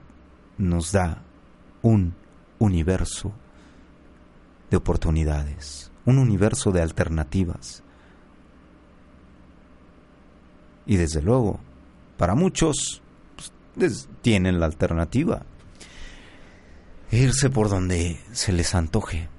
[0.58, 1.22] nos da
[1.84, 2.16] un
[2.60, 3.32] universo
[4.70, 7.84] de oportunidades, un universo de alternativas.
[10.86, 11.60] Y desde luego,
[12.18, 13.02] para muchos
[13.76, 15.44] pues, tienen la alternativa.
[17.12, 19.30] Irse por donde se les antoje.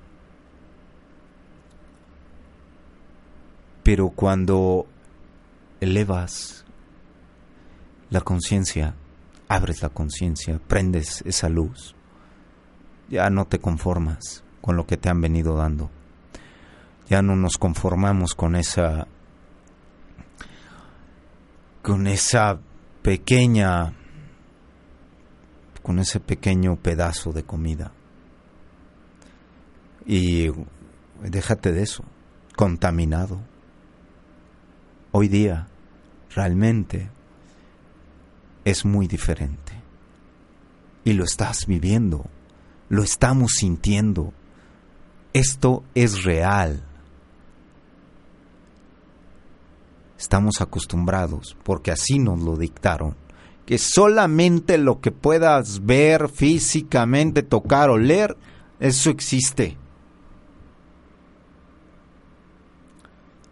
[3.83, 4.87] Pero cuando
[5.81, 6.65] elevas
[8.11, 8.95] la conciencia,
[9.49, 11.95] abres la conciencia, prendes esa luz,
[13.09, 15.91] ya no te conformas con lo que te han venido dando.
[17.09, 19.07] Ya no nos conformamos con esa
[21.83, 22.59] con esa
[23.03, 23.95] pequeña
[25.83, 27.93] con ese pequeño pedazo de comida.
[30.05, 30.51] Y
[31.23, 32.05] déjate de eso,
[32.57, 33.41] contaminado.
[35.13, 35.69] Hoy día
[36.35, 37.11] realmente
[38.67, 39.73] es muy diferente.
[41.05, 42.27] Y lo estás viviendo,
[42.89, 44.33] lo estamos sintiendo.
[45.33, 46.83] Esto es real.
[50.19, 53.15] Estamos acostumbrados, porque así nos lo dictaron,
[53.67, 58.37] que solamente lo que puedas ver físicamente, tocar o leer,
[58.81, 59.77] eso existe.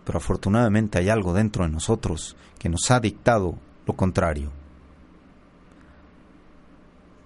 [0.05, 3.57] Pero afortunadamente hay algo dentro de nosotros que nos ha dictado
[3.87, 4.51] lo contrario.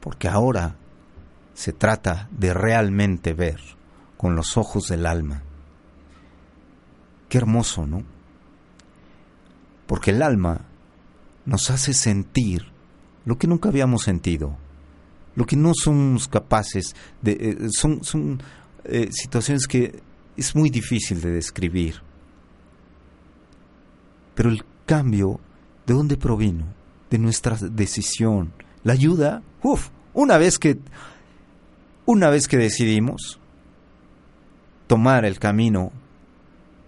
[0.01, 0.77] Porque ahora
[1.61, 3.61] se trata de realmente ver
[4.17, 5.43] con los ojos del alma.
[7.29, 8.03] Qué hermoso, ¿no?
[9.87, 10.63] Porque el alma
[11.45, 12.65] nos hace sentir
[13.27, 14.57] lo que nunca habíamos sentido,
[15.37, 17.33] lo que no somos capaces de...
[17.33, 18.43] Eh, son son
[18.85, 20.03] eh, situaciones que
[20.39, 21.97] es muy difícil de describir.
[24.35, 25.41] Pero el cambio,
[25.87, 26.65] ¿de dónde provino?
[27.11, 28.51] De nuestra decisión.
[28.83, 30.79] La ayuda, uff, una vez que
[32.11, 33.39] una vez que decidimos
[34.89, 35.93] tomar el camino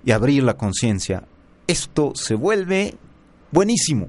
[0.05, 1.23] y abrir la conciencia,
[1.69, 2.97] esto se vuelve
[3.53, 4.09] buenísimo.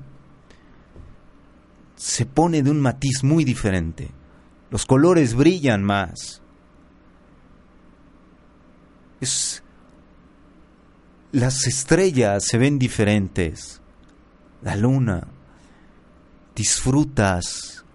[1.95, 4.09] Se pone de un matiz muy diferente.
[4.71, 6.41] Los colores brillan más.
[11.31, 13.81] Las estrellas se ven diferentes.
[14.63, 15.27] La luna.
[16.55, 17.85] Disfrutas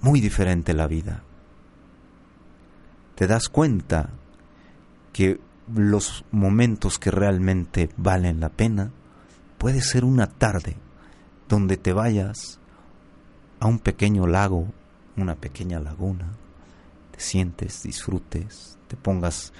[0.00, 1.25] muy diferente la vida.
[3.16, 4.10] Te das cuenta
[5.12, 5.40] que
[5.74, 8.92] los momentos que realmente valen la pena,
[9.58, 10.76] puede ser una tarde
[11.48, 12.60] donde te vayas
[13.58, 14.68] a un pequeño lago,
[15.16, 16.28] una pequeña laguna,
[17.10, 19.52] te sientes, disfrutes, te pongas,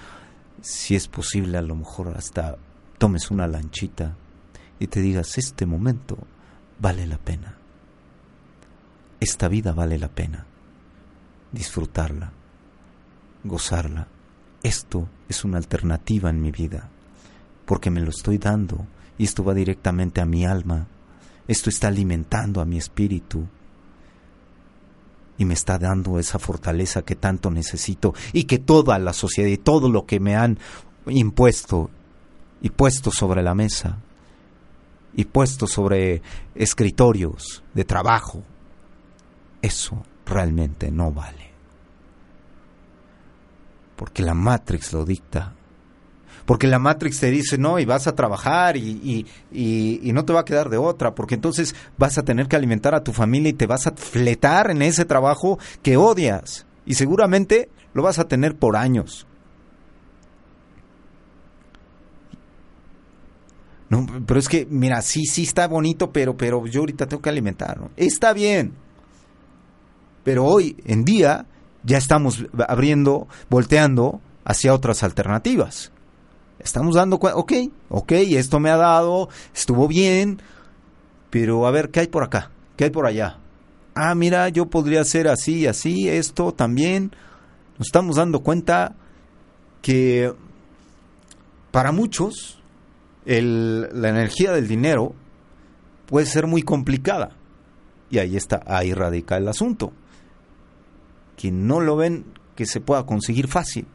[0.60, 2.58] si es posible, a lo mejor hasta
[2.98, 4.16] tomes una lanchita
[4.78, 6.18] y te digas, este momento
[6.78, 7.56] vale la pena.
[9.18, 10.44] Esta vida vale la pena.
[11.52, 12.32] Disfrutarla,
[13.46, 14.08] gozarla.
[14.62, 16.88] Esto es una alternativa en mi vida,
[17.64, 18.86] porque me lo estoy dando
[19.18, 20.86] y esto va directamente a mi alma,
[21.48, 23.46] esto está alimentando a mi espíritu
[25.38, 29.58] y me está dando esa fortaleza que tanto necesito y que toda la sociedad y
[29.58, 30.58] todo lo que me han
[31.06, 31.90] impuesto
[32.60, 33.98] y puesto sobre la mesa
[35.14, 36.22] y puesto sobre
[36.54, 38.42] escritorios de trabajo,
[39.62, 41.45] eso realmente no vale
[43.96, 45.54] porque la Matrix lo dicta.
[46.44, 50.40] Porque la Matrix te dice, no, y vas a trabajar y, y, no te va
[50.40, 53.54] a quedar de otra, porque entonces vas a tener que alimentar a tu familia y
[53.54, 56.64] te vas a fletar en ese trabajo que odias.
[56.84, 59.26] Y seguramente lo vas a tener por años.
[63.88, 67.28] No, pero es que, mira, sí, sí está bonito, pero, pero yo ahorita tengo que
[67.28, 67.78] alimentar.
[67.96, 68.72] Está bien.
[70.22, 71.46] Pero hoy en día
[71.82, 75.92] ya estamos abriendo, volteando hacia otras alternativas.
[76.58, 77.52] Estamos dando cuenta, ok,
[77.88, 80.40] ok, esto me ha dado, estuvo bien,
[81.30, 82.50] pero a ver, ¿qué hay por acá?
[82.76, 83.38] ¿Qué hay por allá?
[83.94, 87.12] Ah, mira, yo podría hacer así, así, esto también.
[87.78, 88.94] Nos estamos dando cuenta
[89.82, 90.32] que
[91.70, 92.60] para muchos
[93.24, 95.14] la energía del dinero
[96.06, 97.32] puede ser muy complicada.
[98.10, 99.92] Y ahí está, ahí radica el asunto
[101.36, 102.24] que no lo ven
[102.54, 103.86] que se pueda conseguir fácil.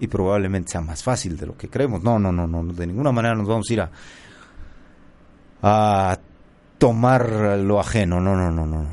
[0.00, 2.02] Y probablemente sea más fácil de lo que creemos.
[2.02, 3.90] No, no, no, no, de ninguna manera nos vamos a ir a,
[5.62, 6.18] a
[6.78, 8.20] tomar lo ajeno.
[8.20, 8.86] No, no, no, no.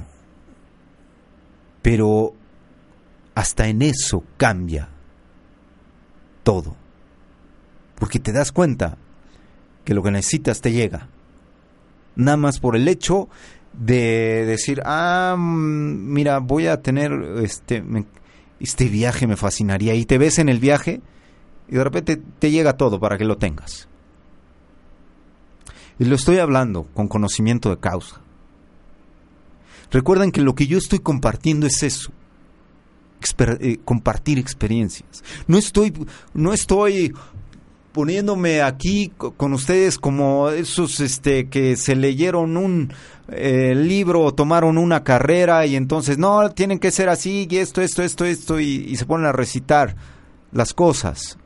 [1.81, 2.33] Pero
[3.35, 4.89] hasta en eso cambia
[6.43, 6.75] todo.
[7.95, 8.97] Porque te das cuenta
[9.83, 11.09] que lo que necesitas te llega.
[12.15, 13.29] Nada más por el hecho
[13.73, 17.11] de decir, ah, mm, mira, voy a tener
[17.41, 17.83] este,
[18.59, 21.01] este viaje, me fascinaría, y te ves en el viaje
[21.67, 23.87] y de repente te llega todo para que lo tengas.
[25.99, 28.21] Y lo estoy hablando con conocimiento de causa.
[29.91, 32.11] Recuerden que lo que yo estoy compartiendo es eso.
[33.59, 35.23] Eh, compartir experiencias.
[35.47, 35.93] No estoy,
[36.33, 37.13] no estoy
[37.91, 42.93] poniéndome aquí con ustedes como esos este que se leyeron un
[43.27, 47.81] eh, libro o tomaron una carrera y entonces no tienen que ser así y esto
[47.81, 49.95] esto esto esto y se ponen a recitar
[50.51, 51.37] las cosas.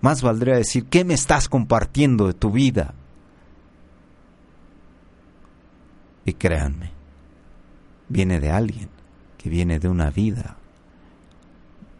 [0.00, 2.94] Más valdría decir qué me estás compartiendo de tu vida
[6.24, 6.92] y créanme
[8.08, 8.88] viene de alguien
[9.36, 10.56] que viene de una vida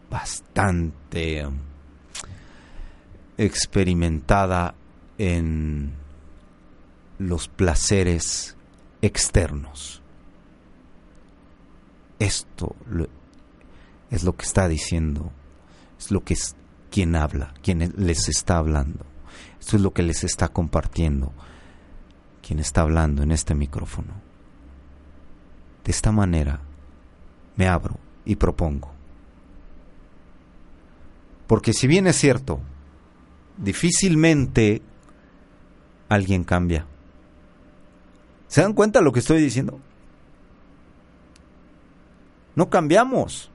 [0.09, 1.45] bastante
[3.39, 4.75] experimentada
[5.17, 5.93] en
[7.19, 8.57] los placeres
[9.01, 10.01] externos.
[12.19, 12.75] Esto
[14.11, 15.31] es lo que está diciendo,
[15.97, 16.55] es lo que es
[16.91, 19.05] quien habla, quien les está hablando.
[19.57, 21.31] Esto es lo que les está compartiendo
[22.41, 24.15] quien está hablando en este micrófono.
[25.85, 26.59] De esta manera
[27.55, 28.91] me abro y propongo.
[31.47, 32.59] Porque si bien es cierto,
[33.59, 34.81] difícilmente
[36.07, 36.85] alguien cambia.
[38.47, 39.79] ¿Se dan cuenta de lo que estoy diciendo?
[42.55, 43.51] No cambiamos.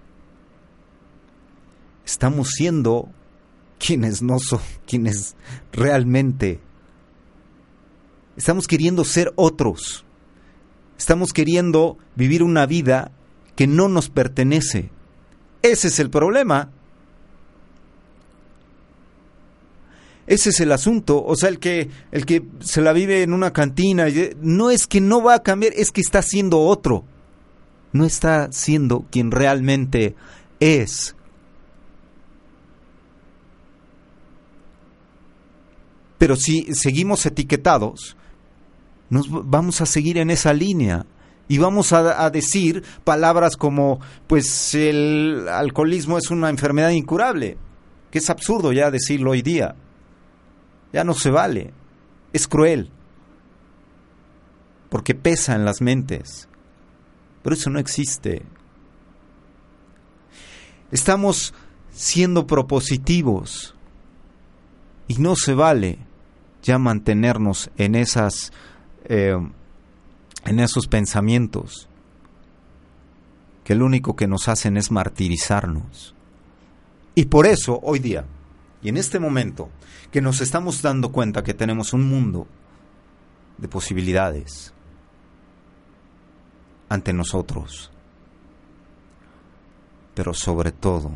[2.05, 3.09] Estamos siendo
[3.79, 5.37] quienes no son, quienes
[5.73, 6.61] realmente
[8.37, 10.05] estamos queriendo ser otros.
[10.97, 13.11] Estamos queriendo vivir una vida
[13.57, 14.91] que no nos pertenece.
[15.63, 16.71] Ese es el problema.
[20.27, 23.53] Ese es el asunto, o sea, el que el que se la vive en una
[23.53, 24.07] cantina,
[24.41, 27.05] no es que no va a cambiar, es que está siendo otro.
[27.93, 30.17] No está siendo quien realmente
[30.61, 31.15] es.
[36.19, 38.17] Pero si seguimos etiquetados,
[39.11, 41.07] nos vamos a seguir en esa línea
[41.49, 47.59] y vamos a, decir palabras como pues el alcoholismo es una enfermedad incurable,
[48.11, 49.77] que es absurdo ya decirlo hoy día.
[50.95, 51.73] Ya no se vale.
[52.33, 52.89] Es cruel.
[54.91, 56.49] Porque pesa en las mentes.
[57.43, 58.43] Pero eso no existe.
[60.93, 61.53] Estamos
[61.91, 63.75] siendo propositivos
[65.09, 65.99] y no se vale
[66.63, 68.53] ya mantenernos en esas
[69.07, 69.37] eh,
[70.45, 71.89] en esos pensamientos
[73.65, 76.15] que lo único que nos hacen es martirizarnos.
[77.15, 78.25] Y por eso hoy día,
[78.85, 79.71] y en este momento,
[80.13, 82.47] que nos estamos dando cuenta que tenemos un mundo
[83.59, 84.73] de posibilidades
[86.89, 87.91] ante nosotros,
[90.15, 91.11] pero sobre todo,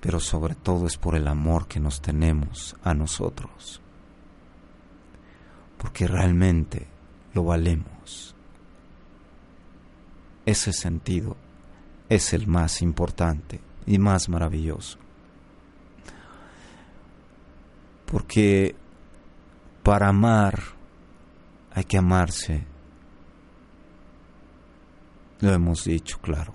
[0.00, 3.82] pero sobre todo es por el amor que nos tenemos a nosotros
[5.82, 6.86] porque realmente
[7.34, 8.36] lo valemos.
[10.46, 11.36] Ese sentido
[12.08, 14.98] es el más importante y más maravilloso.
[18.06, 18.74] Porque
[19.82, 20.60] para amar
[21.74, 22.64] hay que amarse.
[25.40, 26.54] Lo hemos dicho, claro.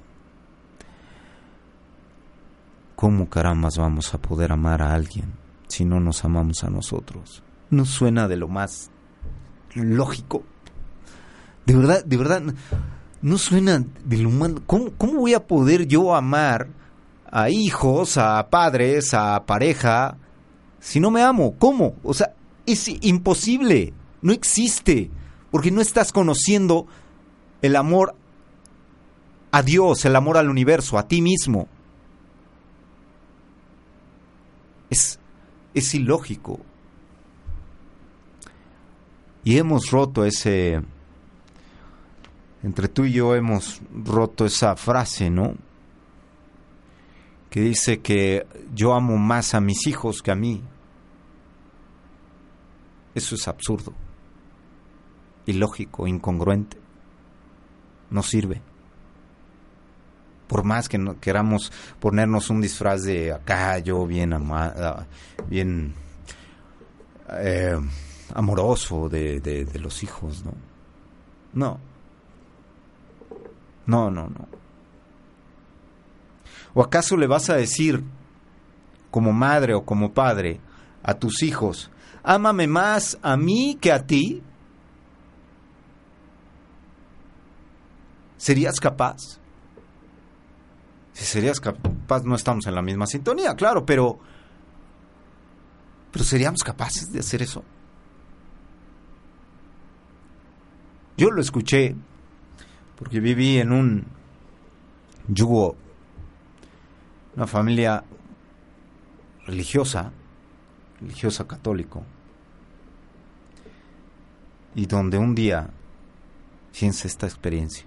[2.95, 5.34] ¿Cómo carambas vamos a poder amar a alguien
[5.67, 7.43] si no nos amamos a nosotros?
[7.69, 8.89] No suena de lo más
[9.75, 10.43] lógico.
[11.65, 12.41] De verdad, de verdad,
[13.21, 14.61] no suena del humano.
[14.65, 16.69] ¿Cómo, ¿Cómo voy a poder yo amar
[17.32, 20.17] a hijos, a padres, a pareja,
[20.80, 21.55] si no me amo?
[21.57, 21.95] ¿Cómo?
[22.03, 22.34] O sea,
[22.65, 23.93] es imposible.
[24.21, 25.09] No existe.
[25.51, 26.88] Porque no estás conociendo
[27.61, 28.15] el amor
[29.51, 31.67] a Dios, el amor al universo, a ti mismo.
[34.89, 35.19] Es,
[35.73, 36.59] es ilógico.
[39.43, 40.82] Y hemos roto ese,
[42.63, 45.55] entre tú y yo hemos roto esa frase, ¿no?
[47.49, 50.63] Que dice que yo amo más a mis hijos que a mí.
[53.15, 53.93] Eso es absurdo,
[55.45, 56.77] ilógico, incongruente.
[58.11, 58.61] No sirve.
[60.47, 65.07] Por más que no queramos ponernos un disfraz de acá, yo bien amada,
[65.49, 65.93] bien
[67.31, 67.77] eh,
[68.33, 70.53] amoroso de, de, los hijos, ¿no?
[71.53, 71.79] No.
[73.85, 74.56] No, no, no.
[76.74, 78.03] ¿O acaso le vas a decir,
[79.11, 80.59] como madre o como padre,
[81.03, 81.89] a tus hijos,
[82.24, 84.43] ámame más a mí que a ti?
[88.38, 89.39] ¿Serías capaz?
[91.13, 94.20] Si serías capaz, no estamos en la misma sintonía, claro, pero...
[96.11, 97.63] Pero seríamos capaces de hacer eso.
[101.18, 101.95] Yo lo escuché
[102.97, 104.05] porque viví en un
[105.28, 105.76] yugo
[107.38, 108.03] una familia
[109.45, 110.11] religiosa,
[110.99, 112.03] religiosa católico,
[114.73, 115.69] y donde un día,
[116.71, 117.85] fíjense esta experiencia,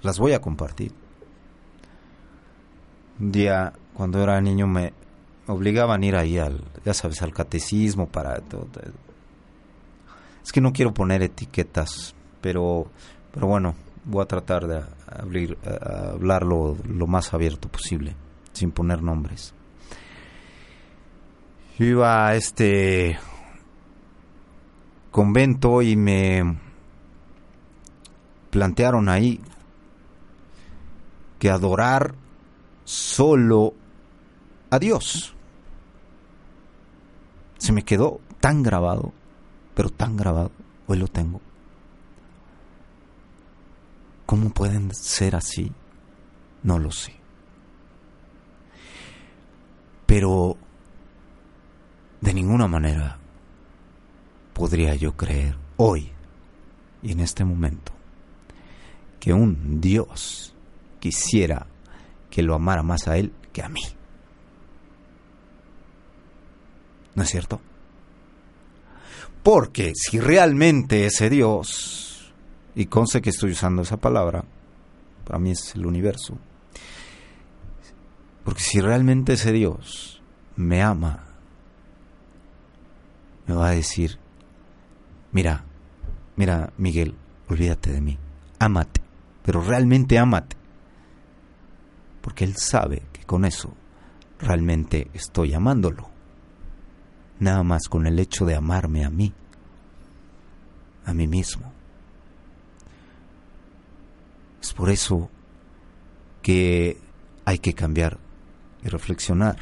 [0.00, 0.94] las voy a compartir.
[3.20, 4.94] Un día, cuando era niño, me
[5.46, 8.68] obligaban a ir ahí al, ya sabes, al catecismo para todo.
[10.42, 12.90] Es que no quiero poner etiquetas, pero,
[13.32, 13.74] pero bueno,
[14.08, 18.16] voy a tratar de abrir, hablarlo lo más abierto posible,
[18.52, 19.54] sin poner nombres.
[21.78, 23.18] Yo iba a este
[25.10, 26.58] convento y me
[28.50, 29.40] plantearon ahí
[31.38, 32.14] que adorar
[32.84, 33.74] solo
[34.70, 35.34] a Dios.
[37.58, 39.12] Se me quedó tan grabado,
[39.74, 40.50] pero tan grabado,
[40.86, 41.40] hoy lo tengo.
[44.28, 45.72] ¿Cómo pueden ser así?
[46.62, 47.14] No lo sé.
[50.04, 50.58] Pero
[52.20, 53.16] de ninguna manera
[54.52, 56.12] podría yo creer hoy
[57.02, 57.90] y en este momento
[59.18, 60.54] que un Dios
[61.00, 61.66] quisiera
[62.28, 63.80] que lo amara más a Él que a mí.
[67.14, 67.62] ¿No es cierto?
[69.42, 72.08] Porque si realmente ese Dios,
[72.74, 74.44] y conste que estoy usando esa palabra,
[75.24, 76.38] para mí es el universo,
[78.44, 80.22] porque si realmente ese Dios
[80.56, 81.24] me ama,
[83.46, 84.18] me va a decir,
[85.32, 85.64] mira,
[86.36, 87.14] mira Miguel,
[87.48, 88.18] olvídate de mí,
[88.58, 89.00] ámate,
[89.42, 90.56] pero realmente ámate,
[92.20, 93.74] porque Él sabe que con eso
[94.38, 96.08] realmente estoy amándolo.
[97.40, 99.32] Nada más con el hecho de amarme a mí,
[101.04, 101.72] a mí mismo.
[104.68, 105.30] Es por eso
[106.42, 107.00] que
[107.46, 108.18] hay que cambiar
[108.84, 109.56] y reflexionar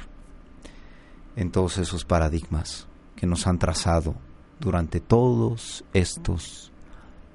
[1.36, 4.16] en todos esos paradigmas que nos han trazado
[4.58, 6.72] durante todos estos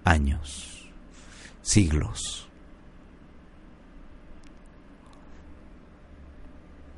[0.03, 0.89] años,
[1.61, 2.49] siglos.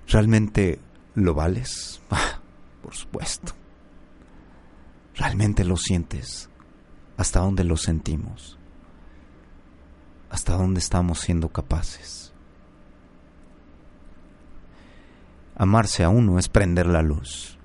[0.07, 0.79] ¿Realmente
[1.13, 2.01] lo vales?
[2.81, 3.53] por supuesto.
[5.13, 6.49] ¿Realmente lo sientes?
[7.15, 8.57] ¿Hasta dónde lo sentimos?
[10.33, 12.33] ¿Hasta dónde estamos siendo capaces?
[15.55, 17.59] Amarse a uno es prender la luz.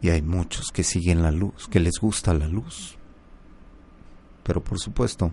[0.00, 2.96] Y hay muchos que siguen la luz, que les gusta la luz.
[4.44, 5.30] Pero por supuesto,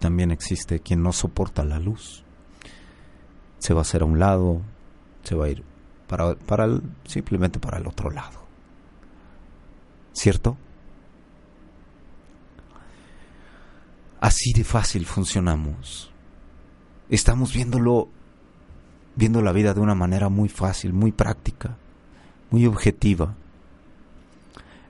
[0.00, 2.24] también existe quien no soporta la luz.
[3.60, 4.60] Se va a hacer a un lado,
[5.22, 5.62] se va a ir
[6.08, 8.42] para, simplemente para el otro lado.
[10.12, 10.58] ¿Cierto?
[14.22, 16.10] Así de fácil funcionamos.
[17.10, 18.08] Estamos viéndolo,
[19.16, 21.76] viendo la vida de una manera muy fácil, muy práctica,
[22.50, 23.34] muy objetiva.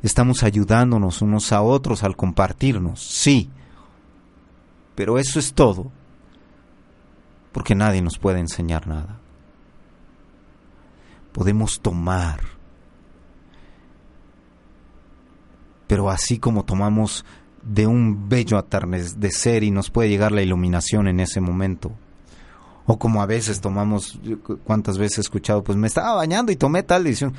[0.05, 3.51] Estamos ayudándonos unos a otros al compartirnos, sí.
[4.95, 5.91] Pero eso es todo,
[7.51, 9.18] porque nadie nos puede enseñar nada
[11.33, 12.41] podemos tomar.
[15.87, 17.24] Pero así como tomamos
[17.62, 21.92] de un bello atardecer y nos puede llegar la iluminación en ese momento.
[22.86, 24.18] O como a veces tomamos,
[24.64, 27.34] cuántas veces he escuchado, pues me estaba bañando y tomé tal decisión.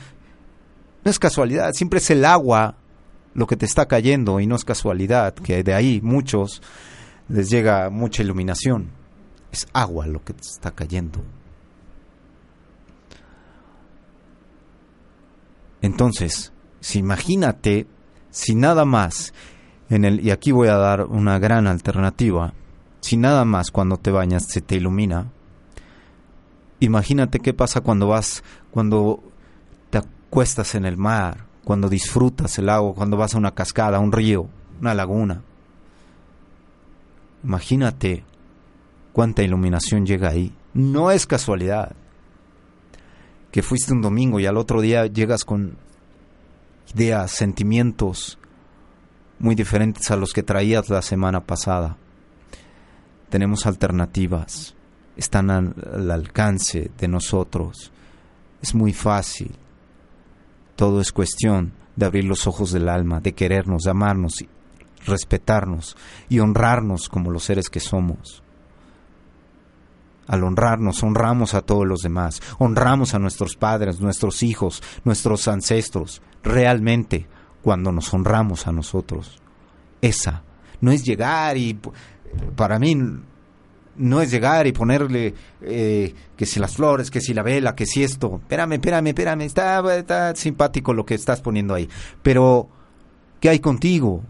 [1.04, 2.78] No es casualidad, siempre es el agua
[3.34, 6.62] lo que te está cayendo y no es casualidad que de ahí muchos
[7.28, 8.90] les llega mucha iluminación.
[9.52, 11.22] Es agua lo que te está cayendo.
[15.82, 17.88] Entonces, si imagínate,
[18.32, 19.34] si nada más,
[19.94, 22.54] en el, y aquí voy a dar una gran alternativa,
[23.02, 25.28] si nada más cuando te bañas se te ilumina,
[26.80, 29.24] imagínate qué pasa cuando vas, cuando
[29.92, 34.12] te acuestas en el mar, cuando disfrutas el agua, cuando vas a una cascada, un
[34.12, 34.50] río,
[34.82, 35.44] una laguna.
[37.44, 38.24] Imagínate
[39.12, 40.52] cuánta iluminación llega ahí.
[40.74, 41.96] No es casualidad
[43.52, 45.78] que fuiste un domingo y al otro día llegas con
[46.96, 48.40] ideas, sentimientos
[49.44, 51.98] muy diferentes a los que traías la semana pasada.
[53.30, 54.74] Tenemos alternativas,
[55.18, 57.92] están al, alcance de nosotros.
[58.62, 59.54] Es muy fácil.
[60.78, 64.46] Todo es cuestión de abrir los ojos del alma, de querernos, de amarnos,
[65.06, 65.98] respetarnos
[66.30, 68.42] y honrarnos como los seres que somos.
[70.26, 76.22] Al honrarnos, honramos a todos los demás, honramos a nuestros padres, nuestros hijos, nuestros ancestros,
[76.44, 77.28] realmente
[77.64, 79.42] cuando nos honramos a nosotros.
[80.02, 80.44] Esa
[80.82, 81.80] no es llegar y
[82.56, 82.94] para mí
[83.96, 87.86] no es llegar y ponerle eh, que si las flores, que si la vela, que
[87.86, 88.40] si esto.
[88.42, 89.42] Espérame, espérame, espérame.
[89.42, 91.88] Está, está simpático lo que estás poniendo ahí.
[92.22, 92.68] Pero,
[93.40, 94.24] ¿qué hay contigo?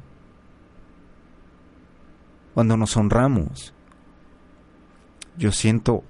[2.54, 3.74] Cuando nos honramos.
[5.38, 6.04] Yo siento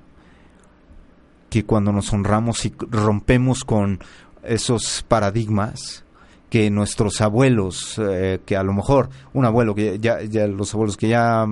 [1.49, 3.99] que cuando nos honramos y rompemos con
[4.43, 6.03] esos paradigmas
[6.54, 10.97] que nuestros abuelos, eh, que a lo mejor un abuelo que ya, ya los abuelos
[10.97, 11.47] que ya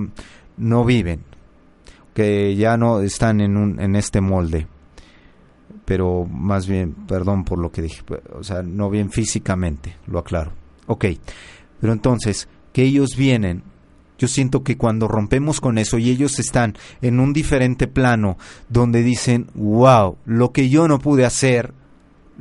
[0.56, 1.24] no viven,
[2.14, 4.68] que ya no están en, un, en este molde,
[5.84, 10.52] pero más bien, perdón por lo que dije, o sea, no bien físicamente, lo aclaro.
[10.86, 11.06] Ok,
[11.80, 13.64] pero entonces, que ellos vienen,
[14.18, 18.38] yo siento que cuando rompemos con eso y ellos están en un diferente plano
[18.68, 21.74] donde dicen, wow, lo que yo no pude hacer,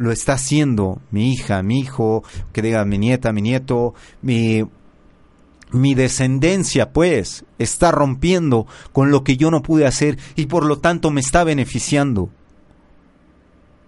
[0.01, 4.63] lo está haciendo mi hija, mi hijo, que diga mi nieta, mi nieto, mi
[5.73, 10.79] mi descendencia, pues, está rompiendo con lo que yo no pude hacer y por lo
[10.79, 12.29] tanto me está beneficiando.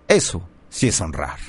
[0.08, 1.40] Eso sí es honrar.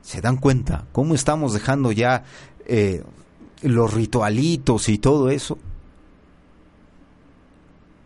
[0.00, 2.22] ¿Se dan cuenta cómo estamos dejando ya
[2.66, 3.02] eh,
[3.62, 5.58] los ritualitos y todo eso?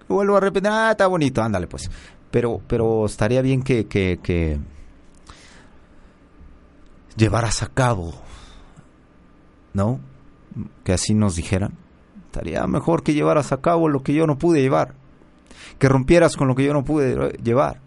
[0.08, 1.90] Vuelvo a repetir, ah, está bonito, ándale pues.
[2.30, 4.58] Pero, pero estaría bien que, que,
[7.16, 8.12] llevaras a cabo
[9.76, 10.00] ¿no?
[10.84, 11.74] Que así nos dijeran.
[12.26, 14.94] Estaría mejor que llevaras a cabo lo que yo no pude llevar,
[15.78, 17.80] que rompieras con lo que yo no pude llevar.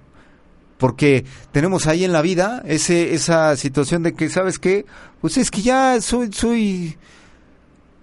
[0.78, 4.86] Porque tenemos ahí en la vida ese, esa situación de que, ¿sabes qué?
[5.20, 6.98] Pues es que ya soy, soy,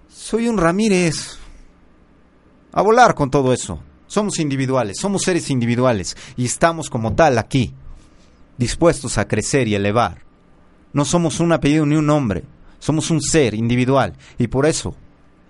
[0.09, 1.39] soy un Ramírez.
[2.73, 3.81] A volar con todo eso.
[4.07, 7.73] Somos individuales, somos seres individuales y estamos como tal aquí,
[8.57, 10.23] dispuestos a crecer y elevar.
[10.93, 12.43] No somos un apellido ni un nombre.
[12.79, 14.95] Somos un ser individual y por eso,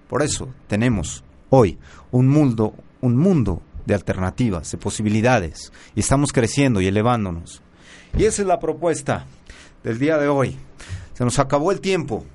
[0.10, 1.78] por eso tenemos hoy
[2.12, 7.62] un mundo, un mundo de alternativas, de posibilidades y estamos creciendo y elevándonos.
[8.18, 9.26] Y esa es la propuesta
[9.84, 10.58] del día de hoy.
[11.14, 12.26] Se nos acabó el tiempo.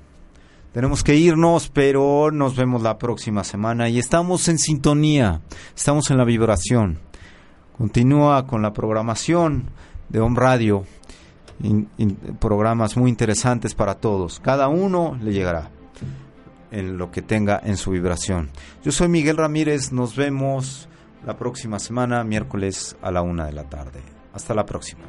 [0.73, 5.41] Tenemos que irnos, pero nos vemos la próxima semana y estamos en sintonía,
[5.75, 6.99] estamos en la vibración.
[7.77, 9.69] Continúa con la programación
[10.09, 10.85] de Home Radio
[12.39, 14.39] programas muy interesantes para todos.
[14.39, 15.69] Cada uno le llegará
[16.71, 18.49] en lo que tenga en su vibración.
[18.83, 20.89] Yo soy Miguel Ramírez, nos vemos
[21.25, 24.01] la próxima semana, miércoles a la una de la tarde.
[24.33, 25.03] Hasta la próxima.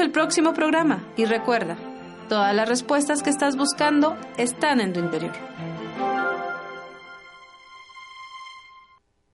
[0.00, 1.76] El próximo programa y recuerda,
[2.28, 5.32] todas las respuestas que estás buscando están en tu interior.